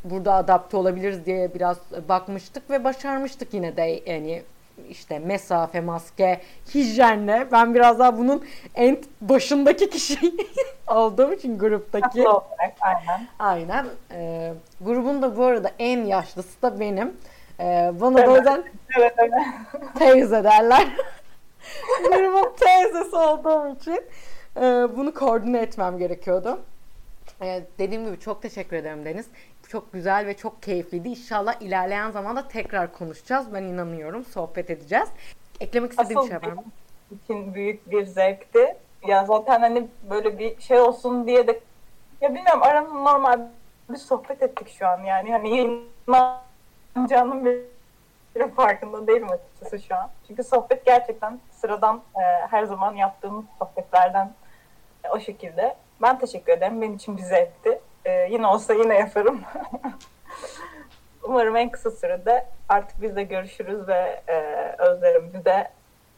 burada 0.04 0.34
adapte 0.34 0.76
olabiliriz 0.76 1.26
diye 1.26 1.54
biraz 1.54 1.78
bakmıştık 2.08 2.70
ve 2.70 2.84
başarmıştık 2.84 3.54
yine 3.54 3.76
de 3.76 4.02
yani 4.06 4.42
işte 4.90 5.18
mesafe, 5.18 5.80
maske, 5.80 6.40
hijyenle 6.74 7.48
ben 7.52 7.74
biraz 7.74 7.98
daha 7.98 8.18
bunun 8.18 8.44
en 8.74 8.98
başındaki 9.20 9.90
kişi 9.90 10.18
olduğum 10.86 11.32
için 11.36 11.58
gruptaki. 11.58 12.28
Olarak 12.28 12.74
aynen. 12.80 13.28
Aynen. 13.38 13.86
E, 14.12 14.52
grubun 14.80 15.22
da 15.22 15.36
bu 15.36 15.44
arada 15.44 15.70
en 15.78 16.04
yaşlısı 16.04 16.62
da 16.62 16.80
benim. 16.80 17.16
E, 17.60 17.92
bana 18.00 18.16
da 18.16 18.22
Evet. 18.22 18.36
yüzden 18.36 18.64
Evet 18.98 19.14
evet. 19.18 19.32
teyze 19.98 20.44
derler. 20.44 20.88
Grubun 22.08 22.52
teyzesi 22.56 23.16
olduğum 23.16 23.74
için 23.74 24.00
Ee, 24.56 24.86
bunu 24.96 25.14
koordine 25.14 25.58
etmem 25.58 25.98
gerekiyordu. 25.98 26.60
Ee, 27.42 27.62
dediğim 27.78 28.06
gibi 28.06 28.20
çok 28.20 28.42
teşekkür 28.42 28.76
ederim 28.76 29.04
Deniz. 29.04 29.26
Çok 29.68 29.92
güzel 29.92 30.26
ve 30.26 30.36
çok 30.36 30.62
keyifliydi. 30.62 31.08
İnşallah 31.08 31.60
ilerleyen 31.60 32.10
zamanda 32.10 32.48
tekrar 32.48 32.92
konuşacağız. 32.92 33.54
Ben 33.54 33.62
inanıyorum. 33.62 34.24
Sohbet 34.24 34.70
edeceğiz. 34.70 35.08
Eklemek 35.60 35.90
istediğim 35.90 36.18
Asıl 36.18 36.28
şey 36.28 36.36
var 36.38 36.52
mı? 36.52 36.64
için 37.24 37.54
büyük 37.54 37.90
bir 37.90 38.06
zevkti. 38.06 38.76
Ya 39.06 39.24
zaten 39.24 39.60
hani 39.60 39.88
böyle 40.10 40.38
bir 40.38 40.60
şey 40.60 40.80
olsun 40.80 41.26
diye 41.26 41.46
de 41.46 41.60
ya 42.20 42.34
bilmiyorum 42.34 42.62
aranın 42.62 43.04
normal 43.04 43.40
bir 43.90 43.96
sohbet 43.96 44.42
ettik 44.42 44.68
şu 44.78 44.86
an 44.88 45.00
yani 45.00 45.32
hani 45.32 45.56
yayınlanacağının 45.56 47.44
bir 47.44 47.58
bir 48.36 48.50
farkında 48.50 49.06
değilim 49.06 49.28
açıkçası 49.30 49.86
şu 49.86 49.96
an. 49.96 50.10
Çünkü 50.26 50.44
sohbet 50.44 50.84
gerçekten 50.84 51.40
sıradan 51.50 52.02
e, 52.16 52.20
her 52.50 52.64
zaman 52.64 52.94
yaptığım 52.94 53.48
sohbetlerden 53.58 54.32
e, 55.04 55.08
o 55.08 55.20
şekilde. 55.20 55.76
Ben 56.02 56.18
teşekkür 56.18 56.52
ederim. 56.52 56.82
Benim 56.82 56.94
için 56.94 57.16
bir 57.16 57.22
zevkti. 57.22 57.80
E, 58.04 58.28
yine 58.30 58.46
olsa 58.46 58.74
yine 58.74 58.94
yaparım. 58.94 59.40
Umarım 61.22 61.56
en 61.56 61.70
kısa 61.70 61.90
sürede 61.90 62.46
artık 62.68 63.02
biz 63.02 63.16
de 63.16 63.22
görüşürüz 63.22 63.88
ve 63.88 64.22
e, 64.28 64.36
özlerimizde 64.78 65.70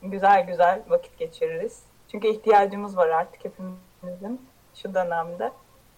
güzel 0.02 0.46
güzel 0.46 0.82
vakit 0.88 1.18
geçiririz. 1.18 1.82
Çünkü 2.10 2.28
ihtiyacımız 2.28 2.96
var 2.96 3.08
artık 3.08 3.44
hepimizin 3.44 4.48
şu 4.74 4.94
dönemde. 4.94 5.50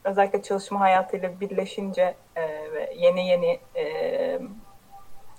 Özellikle 0.05 0.43
çalışma 0.43 0.81
hayatıyla 0.81 1.41
birleşince 1.41 2.15
e, 2.37 2.43
ve 2.73 2.95
yeni 2.97 3.29
yeni 3.29 3.61
e, 3.77 4.41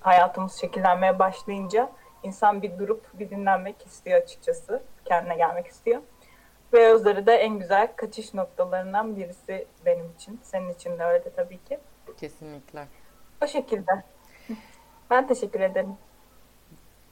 hayatımız 0.00 0.60
şekillenmeye 0.60 1.18
başlayınca 1.18 1.90
insan 2.22 2.62
bir 2.62 2.78
durup 2.78 3.06
bir 3.14 3.30
dinlenmek 3.30 3.86
istiyor 3.86 4.22
açıkçası. 4.22 4.82
Kendine 5.04 5.36
gelmek 5.36 5.66
istiyor. 5.66 6.00
Ve 6.74 6.92
özleri 6.92 7.26
de 7.26 7.32
en 7.32 7.58
güzel 7.58 7.88
kaçış 7.96 8.34
noktalarından 8.34 9.16
birisi 9.16 9.66
benim 9.86 10.10
için. 10.16 10.40
Senin 10.42 10.70
için 10.70 10.98
de 10.98 11.04
öyle 11.04 11.30
tabii 11.36 11.58
ki. 11.64 11.78
Kesinlikle. 12.20 12.86
O 13.44 13.46
şekilde. 13.46 14.02
Ben 15.10 15.26
teşekkür 15.26 15.60
ederim. 15.60 15.96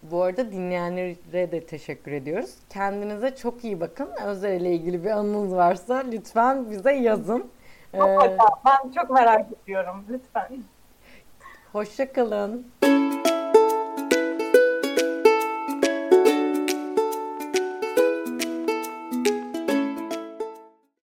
Bu 0.03 0.23
arada 0.23 0.53
dinleyenlere 0.53 1.53
de 1.53 1.67
teşekkür 1.67 2.13
ediyoruz. 2.13 2.55
Kendinize 2.71 3.37
çok 3.37 3.65
iyi 3.65 3.81
bakın. 3.81 4.11
Özler 4.25 4.53
ile 4.53 4.73
ilgili 4.73 5.05
bir 5.05 5.11
anınız 5.11 5.55
varsa 5.55 6.03
lütfen 6.13 6.71
bize 6.71 6.93
yazın. 6.93 7.51
Ee, 7.95 7.99
ben 8.65 8.91
çok 8.95 9.11
merak 9.11 9.47
ediyorum. 9.63 10.05
Lütfen. 10.09 10.49
Hoşçakalın. 11.73 12.67